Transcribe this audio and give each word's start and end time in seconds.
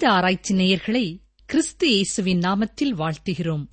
வேத 0.00 0.10
ஆராய்ச்சி 0.14 0.54
நேயர்களை 0.54 1.02
கிறிஸ்து 1.46 1.86
இயேசுவின் 1.90 2.40
நாமத்தில் 2.40 2.92
வாழ்த்துகிறோம். 2.98 3.64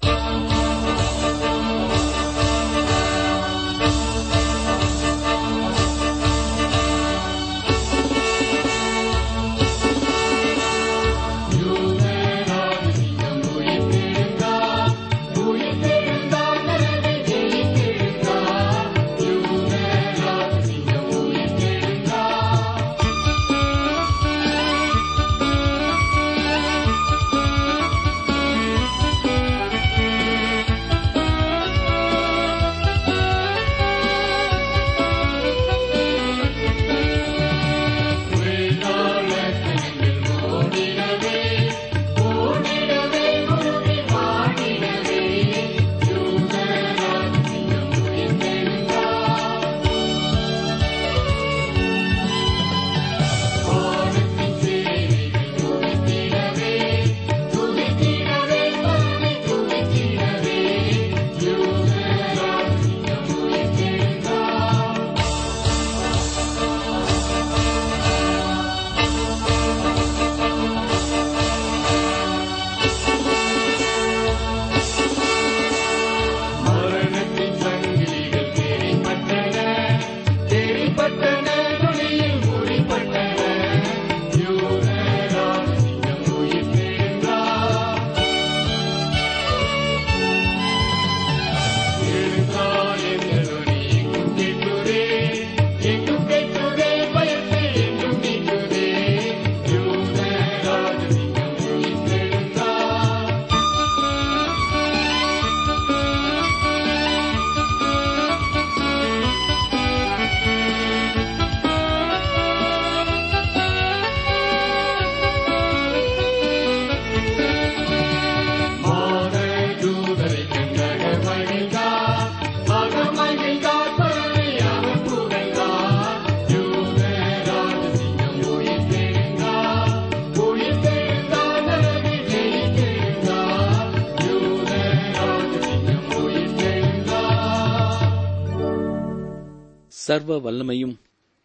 சர்வ 140.05 140.37
வல்லமையும் 140.45 140.95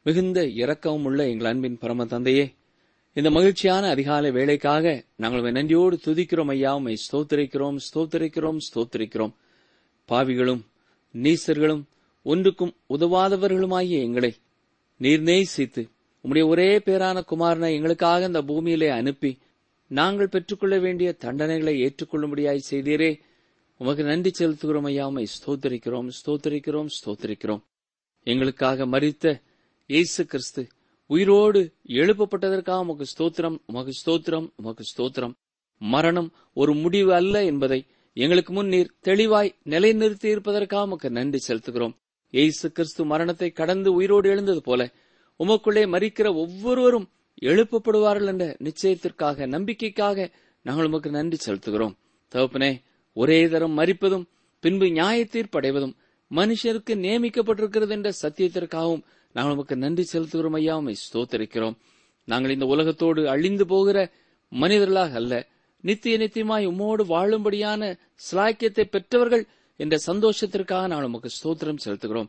மிகுந்த 0.06 0.41
இரக்கமும் 0.60 1.06
உள்ள 1.09 1.21
எங்கள் 1.28 1.50
அன்பின் 1.50 1.78
பரம 1.78 2.04
தந்தையே 2.04 2.44
இந்த 3.16 3.28
மகிழ்ச்சியான 3.31 3.84
அதிகாலை 3.88 4.31
வேலைக்காக 4.31 4.93
நாங்கள் 5.16 5.54
நன்றியோடு 5.56 5.97
துதிக்கிறோம் 6.04 6.50
ஐயா. 6.54 6.71
உம்மை 6.75 6.94
ஸ்தோத்திரிக்கிறோம் 7.04 7.78
ஸ்தோத்திரிக்கிறோம் 7.87 8.59
ஸ்தோத்திரிக்கிறோம். 8.66 9.32
பாவிகளும் 10.09 10.62
நீசர்களும் 11.15 11.82
ஒன்றுக்கும் 12.26 12.75
உதவாதவர்களுமாகிய 12.94 14.00
எங்களை 14.09 14.32
நீர் 15.00 15.22
நேசித்து 15.22 15.84
உம்முடைய 16.25 16.47
ஒரே 16.48 16.69
பேரான 16.78 17.19
குமாரனை 17.31 17.71
எங்களுக்காக 17.77 18.27
இந்த 18.27 18.42
பூமியிலே 18.42 18.88
அனுப்பி 18.88 19.32
நாங்கள் 19.91 20.32
பெற்றுக்கொள்ள 20.34 20.78
வேண்டிய 20.78 21.10
தண்டனைகளை 21.25 21.75
ஏற்றுக்கொள்ளும்படியாய் 21.84 22.69
செய்தீரே. 22.71 23.10
உமக்கு 23.81 24.03
நன்றி 24.04 24.31
செலுத்துகிறோம் 24.38 24.88
ஐயா. 24.92 25.06
உம்மை 25.06 25.27
ஸ்தோத்திரிக்கிறோம் 25.37 26.09
ஸ்தோத்திரிக்கிறோம் 26.19 26.91
ஸ்தோத்திரிக்கிறோம். 26.98 27.62
எங்களுக்காக 28.26 28.86
மறித்த 28.86 29.25
இயேசு 29.91 30.22
கிறிஸ்து 30.26 30.62
உயிரோடு 31.10 31.60
எழுப்பப்பட்டதற்காக 32.00 32.82
உமக்கு 32.84 33.06
ஸ்தோத்திரம் 33.12 33.56
உமக்கு 33.66 33.92
ஸ்தோத்திரம் 34.00 34.47
உமக்கு 34.56 34.84
ஸ்தோத்திரம். 34.91 35.32
மரணம் 35.81 36.28
ஒரு 36.53 36.72
முடிவு 36.75 37.12
அல்ல 37.14 37.36
என்பதை 37.44 37.80
எங்களுக்கு 38.16 38.53
முன் 38.53 38.66
நீர் 38.66 38.91
தெளிவாய் 39.00 39.50
நிலைநிறுத்தி 39.64 40.28
இருப்பதற்காக 40.34 40.88
உமக்கு 40.88 41.09
நன்றி 41.10 41.41
செலுத்துகிறோம். 41.48 41.94
இயேசு 42.34 42.66
கிறிஸ்து 42.72 43.04
மரணத்தை 43.04 43.48
கடந்து 43.60 43.88
உயிரோடு 43.92 44.28
எழுந்தது 44.28 44.60
போல 44.60 44.91
உமக்குள்ளே 45.41 45.84
மறிக்கிற 45.94 46.28
ஒவ்வொருவரும் 46.34 47.09
எழுப்பப்படுவார்கள் 47.42 48.30
என்ற 48.32 48.47
நிச்சயத்திற்காக 48.66 49.47
நம்பிக்கைக்காக 49.47 50.28
நாங்கள் 50.66 50.88
உமக்கு 50.91 51.10
நன்றி 51.10 51.38
செலுத்துகிறோம். 51.47 51.94
தகப்பனே 52.32 52.72
ஒரே 53.16 53.38
தரம் 53.48 53.78
மறிப்பதும் 53.78 54.26
பின்பு 54.64 54.86
நியாய 54.91 55.19
தீர்ப்படைவதும் 55.32 55.94
மனுஷருக்கு 56.30 56.94
நியமிக்கப்பட்டிருக்கிறது 57.04 57.94
என்ற 57.96 58.10
சத்தியத்திற்காகவும் 58.22 59.02
நாங்கள் 59.34 59.54
உமக்கு 59.54 59.76
நன்றி 59.76 60.04
செலுத்துகிறோம் 60.12 60.56
ஐயா 60.58 60.76
உமை 60.76 60.94
ஸ்தோத்தரிக்கிறோம். 61.04 61.76
நாங்கள் 62.28 62.50
இந்த 62.50 62.66
உலகத்தோடு 62.66 63.28
அழிந்து 63.28 63.66
போகிற 63.66 63.98
மனிதர்களாக 64.52 65.14
அல்ல 65.14 65.34
நித்திய 65.84 66.16
நித்தியமாய் 66.18 66.66
உம்மோடு 66.66 67.02
வாழும்படியான 67.14 67.82
சிலாக்கியத்தை 68.26 68.84
பெற்றவர்கள் 68.84 69.44
என்ற 69.80 69.97
சந்தோஷத்திற்காக 70.06 70.86
நாங்கள் 70.86 71.09
உமக்கு 71.10 71.30
ஸ்தோத்திரம் 71.38 71.82
செலுத்துகிறோம். 71.84 72.28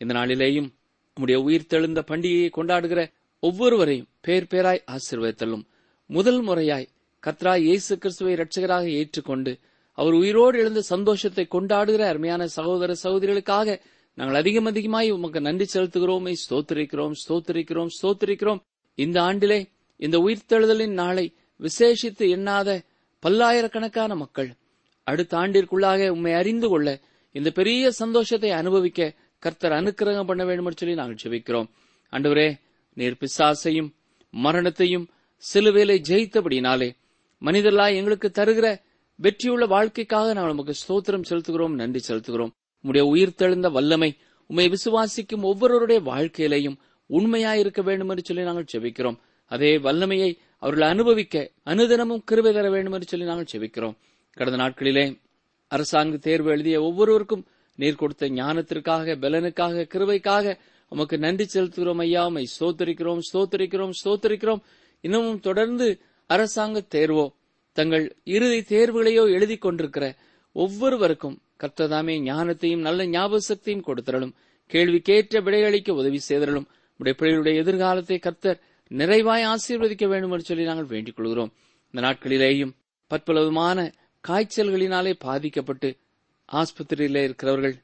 இந்த 0.00 0.12
நாளிலேயும் 0.14 0.68
உம்முடைய 1.16 1.38
உயிர் 1.46 1.70
தெழுந்த 1.70 2.00
பண்டிகையை 2.10 2.50
கொண்டாடுகிற 2.56 3.00
ஒவ்வொருவரையும் 3.42 4.08
பேர் 4.20 4.50
பேராய் 4.50 4.82
ஆசீர்வதித்தலும் 4.86 5.64
முதல் 6.10 6.40
முறையாய் 6.48 6.86
கத்ரா 7.22 7.52
இயேசு 7.60 7.92
கிறிஸ்துவை 7.98 8.32
இரட்சகராக 8.36 8.86
ஏற்றுக்கொண்டு 9.00 9.52
அவர் 9.98 10.14
உயிரோடு 10.14 10.56
எழுந்த 10.58 10.80
சந்தோஷத்தை 10.80 11.44
கொண்டாடுகிற 11.50 12.02
அருமையான 12.12 12.46
சகோதர 12.46 12.94
சகோதரிகளுக்காக 13.02 13.76
நாங்கள் 14.18 14.38
அதிகம் 14.40 14.68
அதிகமாய் 14.70 15.10
உமக்கு 15.10 15.40
நன்றி 15.40 15.66
செலுத்துகிறோம். 15.74 16.26
ஸ்தோத்திரிக்கிறோம் 16.42 17.14
ஸ்தோத்திரிக்கிறோம் 17.22 17.90
ஸ்தோத்திரிக்கிறோம். 17.96 18.60
இந்த 18.98 19.16
ஆண்டிலே 19.20 19.60
இந்த 20.00 20.16
உயிர்த்தெழுதலின் 20.18 20.96
நாளை 21.02 21.26
விசேஷித்து 21.60 22.24
எண்ணாத 22.36 22.68
பல்லாயிரக்கணக்கான 23.22 24.12
மக்கள் 24.14 24.50
அடுத்த 25.06 25.32
ஆண்டிற்குள்ளாக 25.38 26.08
உம்மை 26.08 26.32
அறிந்து 26.32 26.68
கொள்ள 26.68 26.88
இந்த 27.34 27.50
பெரிய 27.50 27.90
சந்தோஷத்தை 27.90 28.50
அனுபவிக்க 28.50 29.14
கர்த்தர் 29.42 29.72
அனுக்கிரகம் 29.72 30.28
பண்ண 30.30 30.42
வேண்டும் 30.44 30.66
என்று 30.66 30.80
சொல்லி 30.80 30.94
நாங்கள் 30.94 31.20
ஜெபிக்கிறோம். 31.22 31.68
அன்றுவரே 32.12 32.48
நீர் 32.96 33.20
பிசாசையும் 33.22 33.90
மரணத்தையும் 34.34 35.06
சிலுவேலை 35.42 35.96
ஜெயித்தபடினாலே 36.08 36.88
மனிதர்களாய் 37.42 37.98
எங்களுக்கு 38.00 38.28
தருகிற 38.30 38.66
வெற்றியுள்ள 39.18 39.66
வாழ்க்கைக்காக 39.66 40.32
நாங்கள் 40.32 40.52
உமக்கு 40.52 40.74
ஸ்தோத்திரம் 40.82 41.26
செலுத்துகிறோம் 41.28 41.74
நன்றி 41.74 42.00
செலுத்துகிறோம். 42.08 42.52
உம்முடைய 42.84 43.02
உயிர்த்தெழுந்த 43.12 43.68
வல்லமை 43.72 44.08
உம்மை 44.50 44.64
விசுவாசிக்கும் 44.68 45.42
ஒவ்வொருவருடைய 45.42 46.00
வாழ்க்கையிலையும் 46.02 46.76
உண்மையாயிருக்க 47.10 47.80
வேண்டும் 47.82 48.08
என்று 48.08 48.24
சொல்லி 48.24 48.42
நாங்கள் 48.42 48.70
ஜெபிக்கிறோம் 48.72 49.18
அதே 49.50 49.78
வல்லமையை 49.78 50.30
அவர்கள் 50.58 50.88
அனுபவிக்க 50.88 51.50
அனுதினமும் 51.64 52.22
கிருபை 52.24 52.52
தர 52.52 52.70
வேண்டும் 52.70 52.92
என்று 52.92 53.06
சொல்லி 53.06 53.26
நாங்கள் 53.26 53.50
செபிக்கிறோம். 53.52 53.96
கடந்த 54.36 54.58
நாட்களிலே 54.62 55.04
அரசாங்க 55.70 56.16
தேர்வு 56.16 56.50
எழுதிய 56.50 56.82
ஒவ்வொருவருக்கும் 56.82 57.44
நீர் 57.78 57.94
கொடுத்த 57.94 58.28
ஞானத்திற்காக 58.28 59.16
பலனுக்காக 59.24 59.86
கிருவைக்காக 59.94 60.56
உமக்கு 60.92 61.18
நன்றி 61.18 61.46
செலுத்துகிறோம் 61.52 62.02
ஐயா. 62.06 62.22
உமை 62.26 62.44
ஸ்தோத்தரிக்கிறோம் 62.54 63.20
ஸ்தோத்தரிக்கிறோம் 63.28 63.94
ஸ்தோத்தரிக்கிறோம். 64.00 64.62
இன்னமும் 65.04 65.40
தொடர்ந்து 65.40 65.86
அரசாங்க 66.30 66.80
தேர்வோ 66.80 67.24
தங்கள் 67.76 68.04
இறுதி 68.24 68.60
தேர்வுகளையோ 68.60 69.22
எழுதி 69.32 69.56
கொண்டிருக்கிற 69.58 70.06
ஒவ்வொருவருக்கும் 70.56 71.36
கர்த்ததாமே 71.60 72.14
ஞானத்தையும் 72.22 72.84
நல்ல 72.86 73.06
ஞாபக 73.06 73.38
சக்தியும் 73.38 73.84
கொடுத்தரலும் 73.86 74.34
கேள்விக்கேற்ற 74.70 75.40
விடையளிக்க 75.46 75.90
உதவி 75.90 76.20
செய்தரலும் 76.28 76.66
உடைய 77.00 77.14
பிள்ளைகளுடைய 77.18 77.54
எதிர்காலத்தை 77.54 78.18
கர்த்தர் 78.18 78.60
நிறைவாய் 78.90 79.44
ஆசீர்வதிக்க 79.44 80.06
வேண்டும் 80.08 80.30
என்று 80.30 80.44
சொல்லி 80.44 80.64
நாங்கள் 80.64 80.84
வேண்டிக் 80.84 81.16
கொள்கிறோம். 81.16 81.52
இந்த 81.90 82.00
நாட்களிலேயும் 82.06 82.74
பற்பலவிதமான 83.10 83.78
காய்ச்சல்களினாலே 84.28 85.12
பாதிக்கப்பட்டு 85.18 85.88
ஆஸ்பத்திரியிலே 86.48 87.22
இருக்கிறவர்கள் 87.24 87.76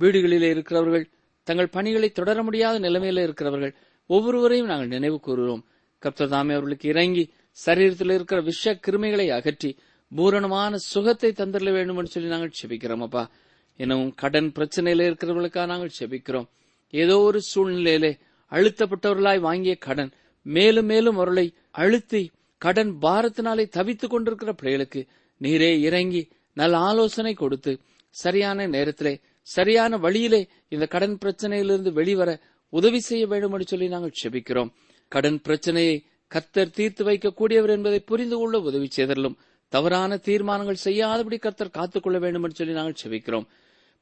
வீடுகளிலே 0.00 0.48
இருக்கிறவர்கள் 0.54 1.04
தங்கள் 1.46 1.74
பணிகளை 1.76 2.08
தொடர 2.10 2.42
முடியாத 2.42 2.78
நிலைமையில 2.80 3.22
இருக்கிறவர்கள் 3.22 3.74
ஒவ்வொருவரையும் 4.06 4.66
நாங்கள் 4.66 4.88
நினைவு 4.88 5.20
கூறுகிறோம். 5.20 5.64
கர்த்ததாமே 6.02 6.52
அவர்களுக்கு 6.56 6.88
இறங்கி 6.88 7.24
சரீரத்தில் 7.66 8.14
இருக்கிற 8.14 8.40
விஷ 8.40 8.80
கிருமிகளை 8.86 9.26
அகற்றி 9.28 9.76
பூரணமான 10.08 10.76
சுகத்தை 10.76 11.30
தந்துட 11.30 11.72
வேண்டும் 11.72 11.96
என்று 11.96 12.10
சொல்லி 12.10 12.28
நாங்கள் 12.28 12.58
செபிக்கிறோம் 12.60 13.02
அப்பா. 13.02 13.30
எனவும் 13.76 14.14
கடன் 14.14 14.52
பிரச்சனையில 14.54 15.06
இருக்கிறவர்களுக்காக 15.08 15.66
நாங்கள் 15.66 15.96
செபிக்கிறோம். 15.98 16.48
ஏதோ 16.90 17.18
ஒரு 17.18 17.40
சூழ்நிலையிலே 17.54 18.18
அழுத்தப்பட்டவர்களாய் 18.50 19.40
வாங்கிய 19.40 19.74
கடன் 19.76 20.10
மேலும் 20.42 20.84
மேலும் 20.84 21.14
அவர்களை 21.14 21.54
அழுத்தி 21.70 22.30
கடன் 22.58 22.92
பாரத்தினாலே 23.02 23.64
தவித்துக் 23.68 24.10
கொண்டிருக்கிற 24.10 24.52
பிள்ளைகளுக்கு 24.52 25.06
நீரே 25.40 25.78
இறங்கி 25.80 26.28
நல்ல 26.52 26.76
ஆலோசனை 26.76 27.34
கொடுத்து 27.34 27.80
சரியான 28.10 28.66
நேரத்திலே 28.66 29.20
சரியான 29.42 29.96
வழியிலே 29.96 30.48
இந்த 30.68 30.86
கடன் 30.86 31.18
பிரச்சனையிலிருந்து 31.24 31.92
வெளிவர 31.92 32.40
உதவி 32.68 33.00
செய்ய 33.00 33.26
வேண்டும் 33.26 33.52
என்று 33.52 33.66
சொல்லி 33.66 33.88
நாங்கள் 33.88 34.20
செபிக்கிறோம். 34.22 34.70
கடன் 35.08 35.40
பிரச்சனையை 35.40 36.04
கர்த்தர் 36.28 36.70
தீர்த்து 36.70 37.02
வைக்கக்கூடியவர் 37.04 37.72
என்பதை 37.76 38.00
புரிந்து 38.00 38.36
கொள்ள 38.36 38.58
உதவி 38.60 38.88
செய்தலும் 38.90 39.36
தவறான 39.72 40.16
தீர்மானங்கள் 40.16 40.84
செய்யாதபடி 40.86 41.36
கர்த்தர் 41.38 41.76
காத்துக்கொள்ள 41.78 42.18
வேண்டும் 42.18 42.42
என்று 42.42 42.58
சொல்லி 42.58 42.72
நாங்கள் 42.72 43.00
செபிக்கிறோம். 43.02 43.46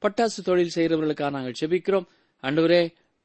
பட்டாசு 0.02 0.40
தொழில் 0.44 0.74
செய்கிறவர்களுக்காக 0.74 1.30
நாங்கள் 1.30 1.58
செபிக்கிறோம். 1.60 2.06
அன்றுவரே 2.44 2.82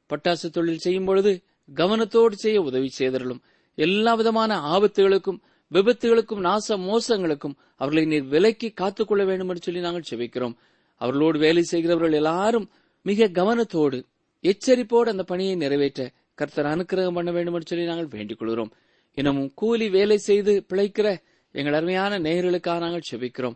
பட்டாசு 0.09 0.47
தொழில் 0.49 0.83
செய்யும் 0.85 1.05
பொழுது 1.05 1.31
கவனத்தோடு 1.75 2.35
செய்ய 2.43 2.61
உதவி 2.61 2.89
செய்தலும் 2.89 3.41
எல்லா 3.77 4.13
விதமான 4.13 4.51
ஆபத்துகளுக்கும் 4.75 5.39
விபத்துகளுக்கும் 5.71 6.43
நாச 6.47 6.77
மோசங்களுக்கும் 6.77 7.55
அவர்களை 7.75 8.03
நீர் 8.05 8.27
விலக்கி 8.27 8.69
காத்துக்கொள்ள 8.71 9.23
வேண்டும் 9.25 9.49
என்று 9.49 9.65
சொல்லி 9.65 9.81
நாங்கள் 9.81 10.09
செபிக்கிறோம். 10.11 10.55
அவர்களோடு 11.01 11.37
வேலை 11.39 11.63
செய்கிறவர்கள் 11.63 12.19
எல்லாரும் 12.21 12.67
மிக 13.05 13.29
கவனத்தோடு 13.39 13.97
எச்சரிப்போடு 14.43 15.09
அந்த 15.13 15.23
பணியை 15.23 15.55
நிறைவேற்ற 15.55 16.01
கர்த்தர் 16.35 16.65
அனுக்கிரகம் 16.65 17.17
பண்ண 17.17 17.31
வேண்டும் 17.31 17.53
என்று 17.53 17.69
சொல்லி 17.69 17.85
நாங்கள் 17.85 18.07
வேண்டிக் 18.07 18.39
கொள்கிறோம். 18.39 18.71
இன்னமும் 19.17 19.51
கூலி 19.53 19.89
வேலை 19.89 20.17
செய்து 20.17 20.65
பிழைக்கிற 20.69 21.07
எங்கள் 21.51 21.73
அருமையான 21.73 22.19
நேயர்களுக்காக 22.19 22.79
நாங்கள் 22.79 23.07
செபிக்கிறோம். 23.11 23.55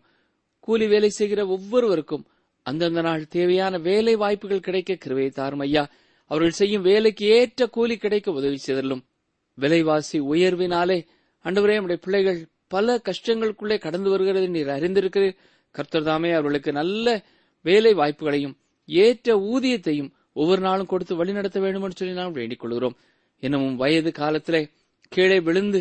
கூலி 0.59 0.87
வேலை 0.87 1.09
செய்கிற 1.09 1.47
ஒவ்வொருவருக்கும் 1.47 2.23
அந்தந்த 2.65 3.01
நாள் 3.01 3.27
தேவையான 3.27 3.77
வேலை 3.77 4.15
வாய்ப்புகள் 4.15 4.65
கிடைக்க 4.67 4.93
கிருவை 4.93 5.29
தாரும் 5.29 5.59
ஐயா. 5.59 5.83
அவர்கள் 6.31 6.51
செய்யும் 6.51 6.81
வேலைக்கு 6.81 7.25
ஏற்ற 7.25 7.67
கூலி 7.67 7.97
கிடைக்க 7.97 8.31
உதவி 8.31 8.57
செய்தலும் 8.57 9.03
விலைவாசி 9.53 10.19
உயர்வினாலே 10.21 10.97
அன்றுவரே 11.45 11.77
நம்முடைய 11.77 11.99
பிள்ளைகள் 12.01 12.41
பல 12.67 12.97
கஷ்டங்களுக்குள்ளே 12.97 13.79
கடந்து 13.79 14.09
வருகிறது 14.09 14.49
நீர் 14.49 14.73
அறிந்திருக்கிறீர். 14.77 15.39
கர்த்தர் 15.71 16.03
தாமே 16.03 16.31
அவர்களுக்கு 16.31 16.71
நல்ல 16.71 17.23
வேலை 17.61 17.93
வாய்ப்புகளையும் 17.93 18.57
ஏற்ற 18.85 19.35
ஊதியத்தையும் 19.53 20.11
ஒவ்வொரு 20.33 20.61
நாளும் 20.61 20.91
கொடுத்து 20.91 21.15
வழிநடத்த 21.15 21.59
வேண்டும் 21.59 21.83
என்று 21.83 21.95
சொல்லி 21.95 22.13
நாம் 22.13 22.31
வேண்டிக் 22.31 22.59
கொள்கிறோம். 22.59 22.97
இன்னமும் 23.39 23.75
வயது 23.75 24.11
காலத்திலே 24.11 24.67
கீழே 25.11 25.37
விழுந்து 25.39 25.79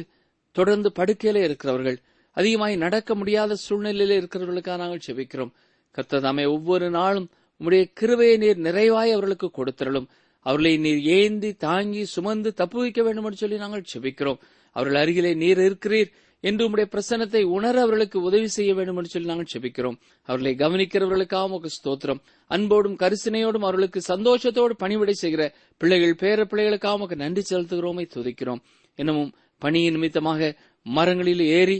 தொடர்ந்து 0.56 0.88
படுக்கையிலே 0.98 1.42
இருக்கிறவர்கள் 1.48 1.98
அதிகமாய் 2.36 2.76
நடக்க 2.76 3.14
முடியாத 3.14 3.56
சூழ்நிலையில 3.66 4.16
இருக்கிறவர்களுக்காக 4.20 4.78
நாங்கள் 4.82 5.04
செபிக்கிறோம். 5.06 5.52
கர்த்ததாமே 5.94 6.44
ஒவ்வொரு 6.54 6.86
நாளும் 6.90 7.28
உம்முடைய 7.60 7.84
கிருவையை 8.00 8.36
நீர் 8.44 8.64
நிறைவாய் 8.66 9.14
அவர்களுக்கு 9.16 9.48
கொடுத்திரலும் 9.58 10.08
அவர்களை 10.46 10.72
நீர் 10.78 11.00
ஏந்தி 11.18 11.50
தாங்கி 11.66 12.02
சுமந்து 12.14 12.50
தப்புவிக்க 12.60 13.00
வேண்டும் 13.02 13.24
என்று 13.24 13.40
சொல்லி 13.42 13.56
நாங்கள் 13.56 13.90
செபிக்கிறோம். 13.92 14.40
அவர்கள் 14.76 15.00
அருகிலே 15.02 15.32
நீர் 15.34 15.62
இருக்கிறீர் 15.66 16.10
என்று 16.44 16.62
உம்முடைய 16.66 16.88
பிரசனத்தை 16.94 17.42
உணர 17.56 17.74
அவர்களுக்கு 17.80 18.18
உதவி 18.28 18.48
செய்ய 18.56 18.74
வேண்டும் 18.74 18.96
என்று 18.96 19.12
சொல்லி 19.14 19.32
நாங்கள் 19.32 19.52
செபிக்கிறோம். 19.54 19.96
அவர்களை 20.28 20.52
கவனிக்கிறவர்களுக்காக 20.62 21.48
உமக்கு 21.50 21.70
ஸ்தோத்திரம். 21.78 22.20
அன்போடும் 22.50 22.98
கரிசனையோடும் 22.98 23.66
அவர்களுக்கு 23.68 24.02
சந்தோஷத்தோடு 24.08 24.76
பணிவிடை 24.84 25.16
செய்கிற 25.22 25.44
பிள்ளைகள் 25.80 26.20
பேர 26.22 26.46
பிள்ளைகளுக்காக 26.52 26.98
உமக்கு 27.00 27.22
நன்றி 27.24 27.44
செலுத்துகிறோமை 27.50 28.06
துதிக்கிறோம். 28.16 28.62
என்னமும் 29.00 29.32
பணியின் 29.62 29.96
நிமித்தமாக 29.96 30.50
மரங்களில் 30.86 31.44
ஏறி 31.58 31.78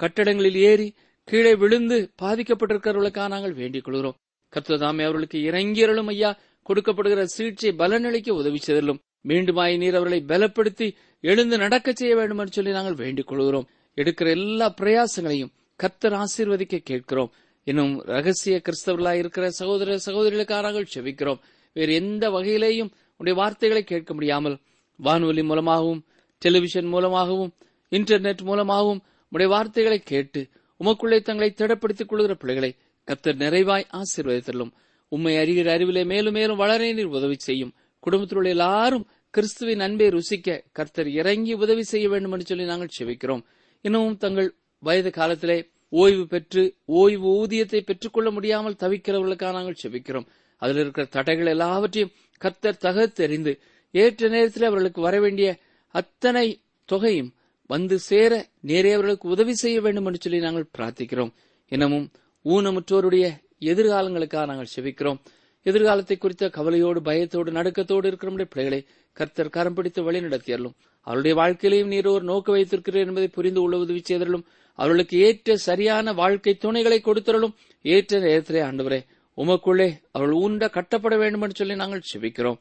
கட்டடங்களில் 0.00 0.58
ஏறி 0.70 0.88
கீழே 1.28 1.52
விழுந்து 1.54 1.96
பாதிக்கப்பட்டிருக்கிறவர்களுக்காக 2.22 3.32
நாங்கள் 3.34 3.58
வேண்டிக் 3.60 3.84
கொள்கிறோம். 3.84 4.16
கர்த்ததாமே 4.52 5.02
அவர்களுக்கு 5.06 5.38
இறங்கியருளும் 5.50 6.10
ஐயா 6.12 6.30
கொடுக்கப்படுகிற 6.68 7.22
சிகிச்சை 7.34 7.70
பலநிலைக்கு 7.78 8.32
உதவி 8.40 8.58
செய்தலும் 8.58 9.00
மீண்டுமாய் 9.28 9.76
நீர் 9.76 9.98
அவர்களை 9.98 10.20
பலப்படுத்தி 10.28 10.88
எழுந்து 11.24 11.56
நடக்க 11.58 11.92
செய்ய 11.92 12.12
வேண்டும் 12.16 12.40
என்று 12.42 12.52
சொல்லி 12.52 12.72
நாங்கள் 12.72 13.00
வேண்டிக் 13.02 13.26
கொள்கிறோம். 13.26 13.66
எடுக்கிற 13.98 14.28
எல்லா 14.30 14.66
பிரயாசங்களையும் 14.80 15.52
கர்த்தர் 15.80 16.16
ஆசீர்வதிக்க 16.22 16.76
கேட்கிறோம். 16.90 17.30
இன்னும் 17.66 17.92
ரகசிய 18.14 18.56
கிறிஸ்தவர்களாய் 18.64 19.20
இருக்கிற 19.22 19.46
சகோதர 19.50 19.98
சகோதரிகளுக்காக 20.06 20.62
நாங்கள் 20.62 20.92
செவிக்கிறோம் 20.94 21.40
வேறு 21.76 21.92
எந்த 21.94 22.24
வகையிலேயும் 22.30 22.92
உடைய 23.20 23.34
வார்த்தைகளை 23.40 23.82
கேட்க 23.84 24.10
முடியாமல் 24.14 24.56
வானொலி 25.00 25.42
மூலமாகவும் 25.42 26.00
டெலிவிஷன் 26.42 26.84
மூலமாகவும் 26.84 27.52
இன்டர்நெட் 27.90 28.42
மூலமாகவும் 28.42 29.02
உடைய 29.28 29.52
வார்த்தைகளை 29.52 29.98
கேட்டு 30.00 30.48
உமக்குள்ளே 30.80 31.18
தங்களை 31.20 31.54
திடப்படுத்திக் 31.56 32.06
கொள்கிற 32.06 32.34
பிள்ளைகளை 32.34 32.76
கர்த்தர் 33.04 33.36
நிறைவாய் 33.36 33.86
ஆசீர்வதித்தலும் 33.92 34.72
உம்மை 35.08 35.36
அறிகிற 35.36 35.68
அறிவிலே 35.68 36.04
மேலும் 36.04 36.32
மேலும் 36.32 36.56
வளர 36.56 36.92
நீர் 36.92 37.04
உதவி 37.04 37.36
செய்யும். 37.38 37.72
குடும்பத்தில் 37.98 38.38
உள்ள 38.38 38.48
எல்லாரும் 38.48 39.06
கிறிஸ்துவின் 39.30 39.80
அன்பை 39.80 40.08
ருசிக்க 40.08 40.62
கர்த்தர் 40.72 41.08
இறங்கி 41.08 41.52
உதவி 41.52 41.82
செய்ய 41.82 42.08
வேண்டும் 42.08 42.32
என்று 42.32 42.44
சொல்லி 42.44 42.64
நாங்கள் 42.64 42.96
செவிக்கிறோம் 42.98 43.42
இன்னமும் 43.80 44.16
தங்கள் 44.16 44.54
வயது 44.78 45.10
காலத்திலே 45.10 45.68
ஓய்வு 45.88 46.26
பெற்று 46.26 46.74
ஓய்வு 46.84 47.28
ஊதியத்தை 47.36 47.80
பெற்றுக்கொள்ள 47.80 48.30
முடியாமல் 48.30 48.80
தவிக்கிறவர்களுக்காக 48.80 49.52
நாங்கள் 49.52 49.82
செபிக்கிறோம். 49.82 50.26
அதில் 50.56 50.76
இருக்கிற 50.76 51.06
தடைகள் 51.06 51.46
எல்லாவற்றையும் 51.46 52.12
கர்த்தர் 52.38 52.82
தகர்த்தெறிந்து 52.82 53.58
ஏற்ற 53.90 54.28
நேரத்தில் 54.28 54.62
அவர்களுக்கு 54.62 55.00
வர 55.00 55.20
வேண்டிய 55.20 55.58
அத்தனை 55.94 56.46
தொகையும் 56.84 57.32
வந்து 57.66 57.98
சேர 57.98 58.32
நேரே 58.60 58.92
அவர்களுக்கு 58.92 59.28
உதவி 59.28 59.54
செய்ய 59.54 59.80
வேண்டும் 59.80 60.04
என்று 60.04 60.20
சொல்லி 60.20 60.38
நாங்கள் 60.38 60.70
பிரார்த்திக்கிறோம். 60.78 61.32
இன்னமும் 61.68 62.10
ஊனமுற்றோருடைய 62.44 63.26
எதிர்காலங்களுக்காக 63.60 64.46
நாங்கள் 64.46 64.72
செபிக்கிறோம். 64.76 65.18
எதிர்காலத்தை 65.62 66.16
குறித்த 66.18 66.48
கவலையோடு 66.48 67.00
பயத்தோடு 67.02 67.50
நடுக்கத்தோடு 67.50 68.06
இருக்கிற 68.06 68.28
நம்முடைய 68.30 68.50
பிள்ளைகளை 68.50 68.86
கர்த்தர் 69.12 69.48
கரம் 69.48 69.74
பிடித்து 69.74 70.02
வழி 70.02 70.20
நடத்தியறலும் 70.20 70.76
அவருடைய 71.06 71.34
வாழ்க்கையிலையும் 71.40 71.86
நீர் 71.86 72.06
ஒரு 72.06 72.24
நோக்க 72.24 72.52
வைத்திருக்கிறீர் 72.52 73.06
என்பதை 73.06 73.28
புரிந்து 73.28 73.60
கொள்ள 73.60 73.78
உதவி 73.78 74.00
செய்தலும் 74.00 74.44
அவர்களுக்கு 74.74 75.18
ஏற்ற 75.18 75.56
சரியான 75.56 76.12
வாழ்க்கை 76.12 76.54
துணைகளை 76.54 76.98
கொடுத்தரலும் 77.00 77.54
ஏற்ற 77.82 78.18
நேரத்திலே 78.18 78.60
ஆண்டவரே 78.60 79.00
உமக்குள்ளே 79.36 79.88
அவர்கள் 80.12 80.36
ஊன்ற 80.36 80.68
கட்டப்பட 80.68 81.16
வேண்டும் 81.16 81.40
என்று 81.40 81.54
சொல்லி 81.54 81.74
நாங்கள் 81.74 82.08
செபிக்கிறோம். 82.12 82.58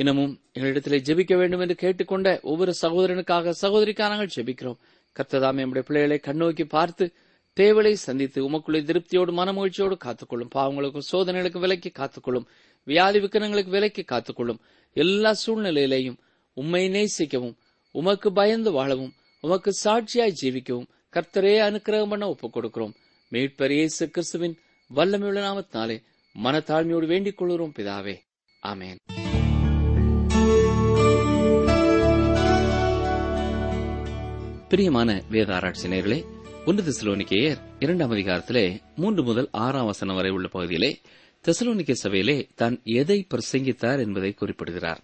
இன்னமும் 0.00 0.40
எங்களிடத்திலே 0.54 0.98
ஜெபிக்க 1.08 1.36
வேண்டும் 1.36 1.60
என்று 1.60 1.74
கேட்டுக்கொண்ட 1.80 2.40
ஒவ்வொரு 2.40 2.74
சகோதரனுக்காக 2.82 3.52
சகோதரிக்காக 3.62 3.98
நாங்கள் 3.98 4.30
ஜெபிக்கிறோம். 4.36 4.76
கர்த்ததாம் 5.16 5.58
நம்முடைய 5.58 5.82
பிள்ளைகளை 5.82 6.18
கண்ணோக்கி 6.22 6.64
பார்த்து 6.64 7.12
தேவலை 7.56 7.92
சந்தித்து 7.92 8.50
உமக்குள்ளே 8.50 8.80
திருப்தியோடு 8.82 9.32
மனமகிழ்ச்சியோடு 9.40 9.96
காத்துக்கொள்ளும். 10.04 10.50
பாவங்களுக்கும் 10.54 11.06
சோதனைகளுக்கு 11.12 11.58
விலக்கி 11.58 11.92
காத்துக்கொள்ளும். 11.98 12.46
வியாதி 12.84 13.18
விக்கனங்களுக்கு 13.18 13.68
விலக்கி 13.68 14.02
காத்துக்கொள்ளும். 14.02 14.58
எல்லா 14.92 15.36
சூழ்நிலையிலேயும் 15.46 16.16
உம்மை 16.52 16.88
நேசிக்கவும் 16.88 17.54
உமக்கு 17.90 18.32
பயந்து 18.32 18.72
வாழவும் 18.72 19.12
உமக்கு 19.40 19.70
சாட்சியாய் 19.84 20.36
ஜீவிக்கவும் 20.42 20.88
கர்த்தரே 21.12 21.54
அனுக்கிரகம் 21.68 22.08
பண்ண 22.08 22.28
ஒப்புக் 22.28 22.56
கொடுக்கிறோம். 22.56 22.94
மீட்பர் 23.30 23.70
இயேசு 23.70 24.10
கிறிஸ்துவின் 24.10 24.58
வல்லமையுள்ள 24.94 25.40
நாமத்தினாலே 25.48 26.02
மனத்தாழ்மையோடு 26.44 27.06
வேண்டிக் 27.06 27.36
கொள்கிறோம் 27.36 27.72
பிதாவே. 27.76 28.16
ஆமேன். 28.66 28.98
பிரியமான 34.70 35.22
வேத 35.30 35.54
ஆராய்ச்சி 35.54 36.24
ஒன்று 36.66 36.82
தெசலோனிக்கேயர் 36.82 37.56
இரண்டாம் 37.78 38.10
அதிகாரத்திலே 38.10 38.80
மூன்று 38.96 39.22
முதல் 39.22 39.48
ஆறாம் 39.50 39.86
வசனம் 39.86 40.14
வரை 40.14 40.30
உள்ள 40.30 40.48
பகுதியிலே 40.48 41.00
தெசலோனிக்கே 41.44 41.92
சபையிலே 41.92 42.48
தான் 42.54 42.80
எதை 42.84 43.26
பிரசங்கித்தார் 43.30 43.98
என்பதை 43.98 44.32
குறிப்பிடுகிறார். 44.32 45.02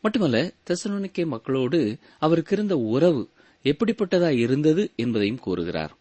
மட்டுமல்ல 0.00 0.52
தெசலோனிக்கே 0.70 1.26
மக்களோடு 1.26 1.98
அவருக்கு 2.18 2.56
இருந்த 2.56 2.76
உறவு 2.76 3.30
எப்படிப்பட்டதா 3.62 4.28
இருந்தது 4.28 4.92
என்பதையும் 4.96 5.38
கூறுகிறார். 5.38 5.96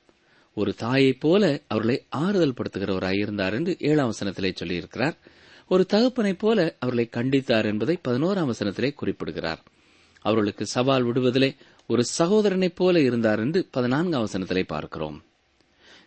ஒரு 0.53 0.74
தாயைப் 0.74 1.19
போல 1.19 1.62
அவர்களை 1.67 2.05
ஆறுதல் 2.10 2.53
படுத்துகிறவராய் 2.53 3.17
இருந்தார் 3.17 3.53
என்று 3.53 3.75
ஏழாம் 3.79 4.13
வசனத்திலே 4.19 4.55
சொல்லியிருக்கிறார். 4.63 5.13
ஒரு 5.67 5.86
தகப்பனைப் 5.86 6.39
போல 6.39 6.75
அவர்களை 6.79 7.10
கண்டித்தார் 7.15 7.65
என்பதை 7.65 8.00
பதினோராம் 8.07 8.50
வசனத்திலே 8.50 8.93
குறிப்பிடுகிறார். 8.93 9.63
அவர்களுக்கு 10.22 10.65
சவால் 10.65 11.03
விடுவதிலே 11.03 11.55
ஒரு 11.87 12.05
சகோதரனைப் 12.17 12.75
போல 12.75 13.01
இருந்தார் 13.01 13.39
என்று 13.39 13.67
பதினான்காம் 13.71 14.27
வசனத்திலே 14.27 14.63
பார்க்கிறோம். 14.63 15.23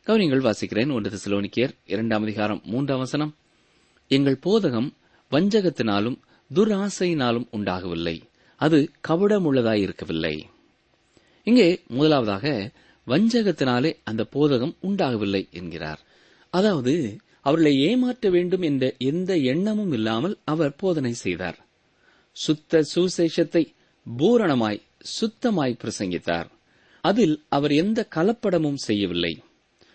கவனிங்கள் 0.06 0.40
வாசிக்கிறேன். 0.40 0.92
ஒன்று 0.92 1.10
திசலோனிக்கியர் 1.10 1.70
இரண்டாம் 1.86 2.22
அதிகாரம் 2.22 2.60
மூன்றாம் 2.64 2.98
வசனம். 2.98 3.36
எங்கள் 4.08 4.38
போதகம் 4.44 4.92
வஞ்சகத்தினாலும் 5.30 6.18
துராசையினாலும் 6.54 7.46
உண்டாகவில்லை. 7.50 8.22
அது 8.56 8.90
கபடமுள்ளதாயிருக்கவில்லை. 9.08 10.42
இங்கே 11.44 11.82
முதலாவதாக 11.86 12.70
வஞ்சகத்தினாலே 13.06 13.96
அந்த 14.04 14.26
போதகம் 14.34 14.74
உண்டாகவில்லை 14.80 15.48
என்கிறார். 15.50 16.00
அதாவது 16.50 17.16
அவர்களை 17.40 17.80
ஏமாற்ற 17.80 18.30
வேண்டும் 18.30 18.62
என்ற 18.62 18.94
எந்த 18.98 19.36
எண்ணமும் 19.36 19.92
இல்லாமல் 19.92 20.38
அவர் 20.44 20.76
போதனை 20.76 21.12
செய்தார். 21.12 21.66
சுத்த 22.32 22.84
சுசேஷத்தை 22.94 23.74
பூரணமாய் 24.18 24.86
சுத்தமாய் 25.04 25.80
பிரசங்கித்தார். 25.82 26.48
அதில் 27.00 27.44
அவர் 27.48 27.72
எந்த 27.72 28.08
கலப்படமும் 28.14 28.80
செய்யவில்லை. 28.86 29.42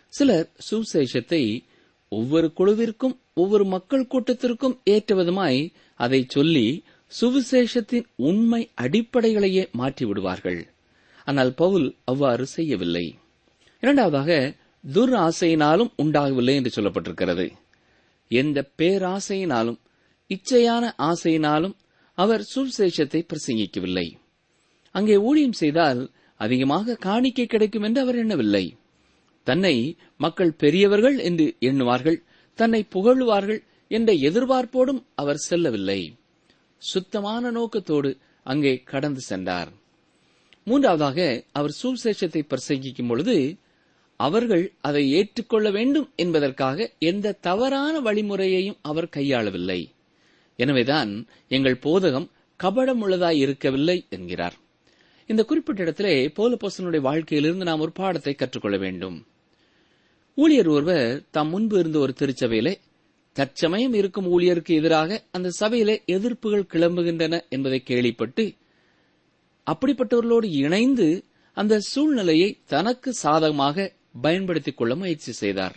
சிலர் 0.07 0.49
சுசேஷத்தை 0.71 1.63
ஒவ்வொரு 2.09 2.51
குழுவிற்கும் 2.57 3.15
ஒவ்வொரு 3.33 3.65
மக்கள் 3.65 4.07
கூட்டத்திற்கும் 4.07 4.79
ஏற்ற 4.83 5.15
விதமாய் 5.15 5.73
அதை 5.95 6.25
சொல்லி 6.27 6.83
சுவிசேஷத்தின் 7.21 8.05
உண்மை 8.15 8.69
அடிப்படைகளையே 8.81 9.71
மாற்றி 9.71 10.05
விடுவார்கள். 10.05 10.67
ஆனால் 11.23 11.53
பவுல் 11.53 11.95
அவ்வாறு 12.03 12.45
செய்யவில்லை. 12.45 13.19
இரண்டாவதாக 13.79 14.55
துர் 14.93 15.13
ஆசையினாலும் 15.17 15.91
உண்டாகவில்லை 15.95 16.55
என்று 16.55 16.71
சொல்லப்பட்டிருக்கிறது. 16.75 17.51
எந்த 18.27 18.71
பேராசையினாலும் 18.77 19.79
இச்சையான 20.29 20.83
ஆசையினாலும் 20.97 21.75
அவர் 22.17 22.43
சுவிசேஷத்தை 22.55 23.21
பிரசங்கிக்கவில்லை. 23.29 24.07
அங்கே 24.95 25.15
ஊழியம் 25.17 25.59
செய்தால் 25.61 26.01
அதிகமாக 26.39 26.95
காணிக்கை 26.95 27.45
கிடைக்கும் 27.45 27.85
என்று 27.87 27.99
அவர் 28.01 28.15
எண்ணவில்லை. 28.15 28.65
தன்னை 29.47 29.75
மக்கள் 30.17 30.51
பெரியவர்கள் 30.53 31.17
என்று 31.19 31.45
எண்ணுவார்கள் 31.59 32.19
தன்னை 32.59 32.81
புகழுவார்கள் 32.95 33.61
என்ற 33.91 34.09
எதிர்பார்ப்போடும் 34.27 35.01
அவர் 35.15 35.45
செல்லவில்லை. 35.49 36.01
சுத்தமான 36.81 37.51
நோக்கத்தோடு 37.51 38.11
அங்கே 38.43 38.73
கடந்து 38.91 39.21
சென்றார். 39.21 39.71
மூன்றாவதாக 40.67 41.19
அவர் 41.51 41.77
சுவிசேஷத்தை 41.81 42.41
பிரசங்கிக்கும் 42.43 43.07
பொழுது 43.07 43.35
அவர்கள் 44.19 44.65
அதை 44.81 45.03
ஏற்றுக்கொள்ள 45.11 45.67
வேண்டும் 45.71 46.07
என்பதற்காக 46.15 46.87
எந்த 46.99 47.37
தவறான 47.47 47.93
வழிமுறையையும் 47.99 48.79
அவர் 48.81 49.13
கையாளவில்லை. 49.15 49.79
எனவேதான் 50.59 51.11
எங்கள் 51.47 51.83
போதகம் 51.83 52.27
கபடமுள்ளதாய் 52.59 53.39
இருக்கவில்லை 53.45 53.97
என்கிறார். 54.09 54.57
இந்த 55.27 55.43
குறிப்பிட்ட 55.43 55.81
இடத்திலே 55.81 56.27
போலப்போசனுடைய 56.27 56.99
வாழ்க்கையிலிருந்து 56.99 57.65
நாம் 57.65 57.79
ஒரு 57.79 57.91
பாடத்தை 57.91 58.33
கற்றுக்கொள்ள 58.33 58.77
வேண்டும். 58.77 59.25
ஊழியர் 60.35 60.67
ஒருவர் 60.67 61.23
தாம் 61.31 61.49
முன்பு 61.49 61.79
இருந்த 61.79 61.99
ஒரு 61.99 62.13
திருச்சபையிலே 62.19 62.75
தற்சமயம் 63.33 63.93
இருக்கும் 63.93 64.39
ஊழியருக்கு 64.39 64.69
எதிராக 64.69 65.23
அந்த 65.31 65.49
சபையிலே 65.49 66.03
எதிர்ப்புகள் 66.05 66.67
கிளம்புகின்றன 66.73 67.49
என்பதை 67.49 67.83
கேள்விப்பட்டு 67.83 68.53
அப்படிப்பட்டவர்களோடு 69.71 70.43
இணைந்து 70.43 71.23
அந்த 71.53 71.79
சூழ்நிலையை 71.79 72.57
தனக்கு 72.65 73.13
சாதகமாக 73.13 73.93
பயன்படுத்திக் 74.21 74.77
கொள்ள 74.77 74.95
முயற்சி 74.95 75.31
செய்தார். 75.31 75.75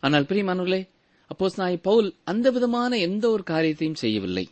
ஆனால் 0.00 0.22
பிரியமானவர்களே 0.22 0.88
அப்போஸ் 1.28 1.56
நாய் 1.56 1.76
பவுல் 1.76 2.14
அந்த 2.24 2.50
விதமான 2.50 2.98
எந்த 2.98 3.30
ஒரு 3.30 3.42
காரியத்தையும் 3.42 3.94
செய்யவில்லை. 3.94 4.48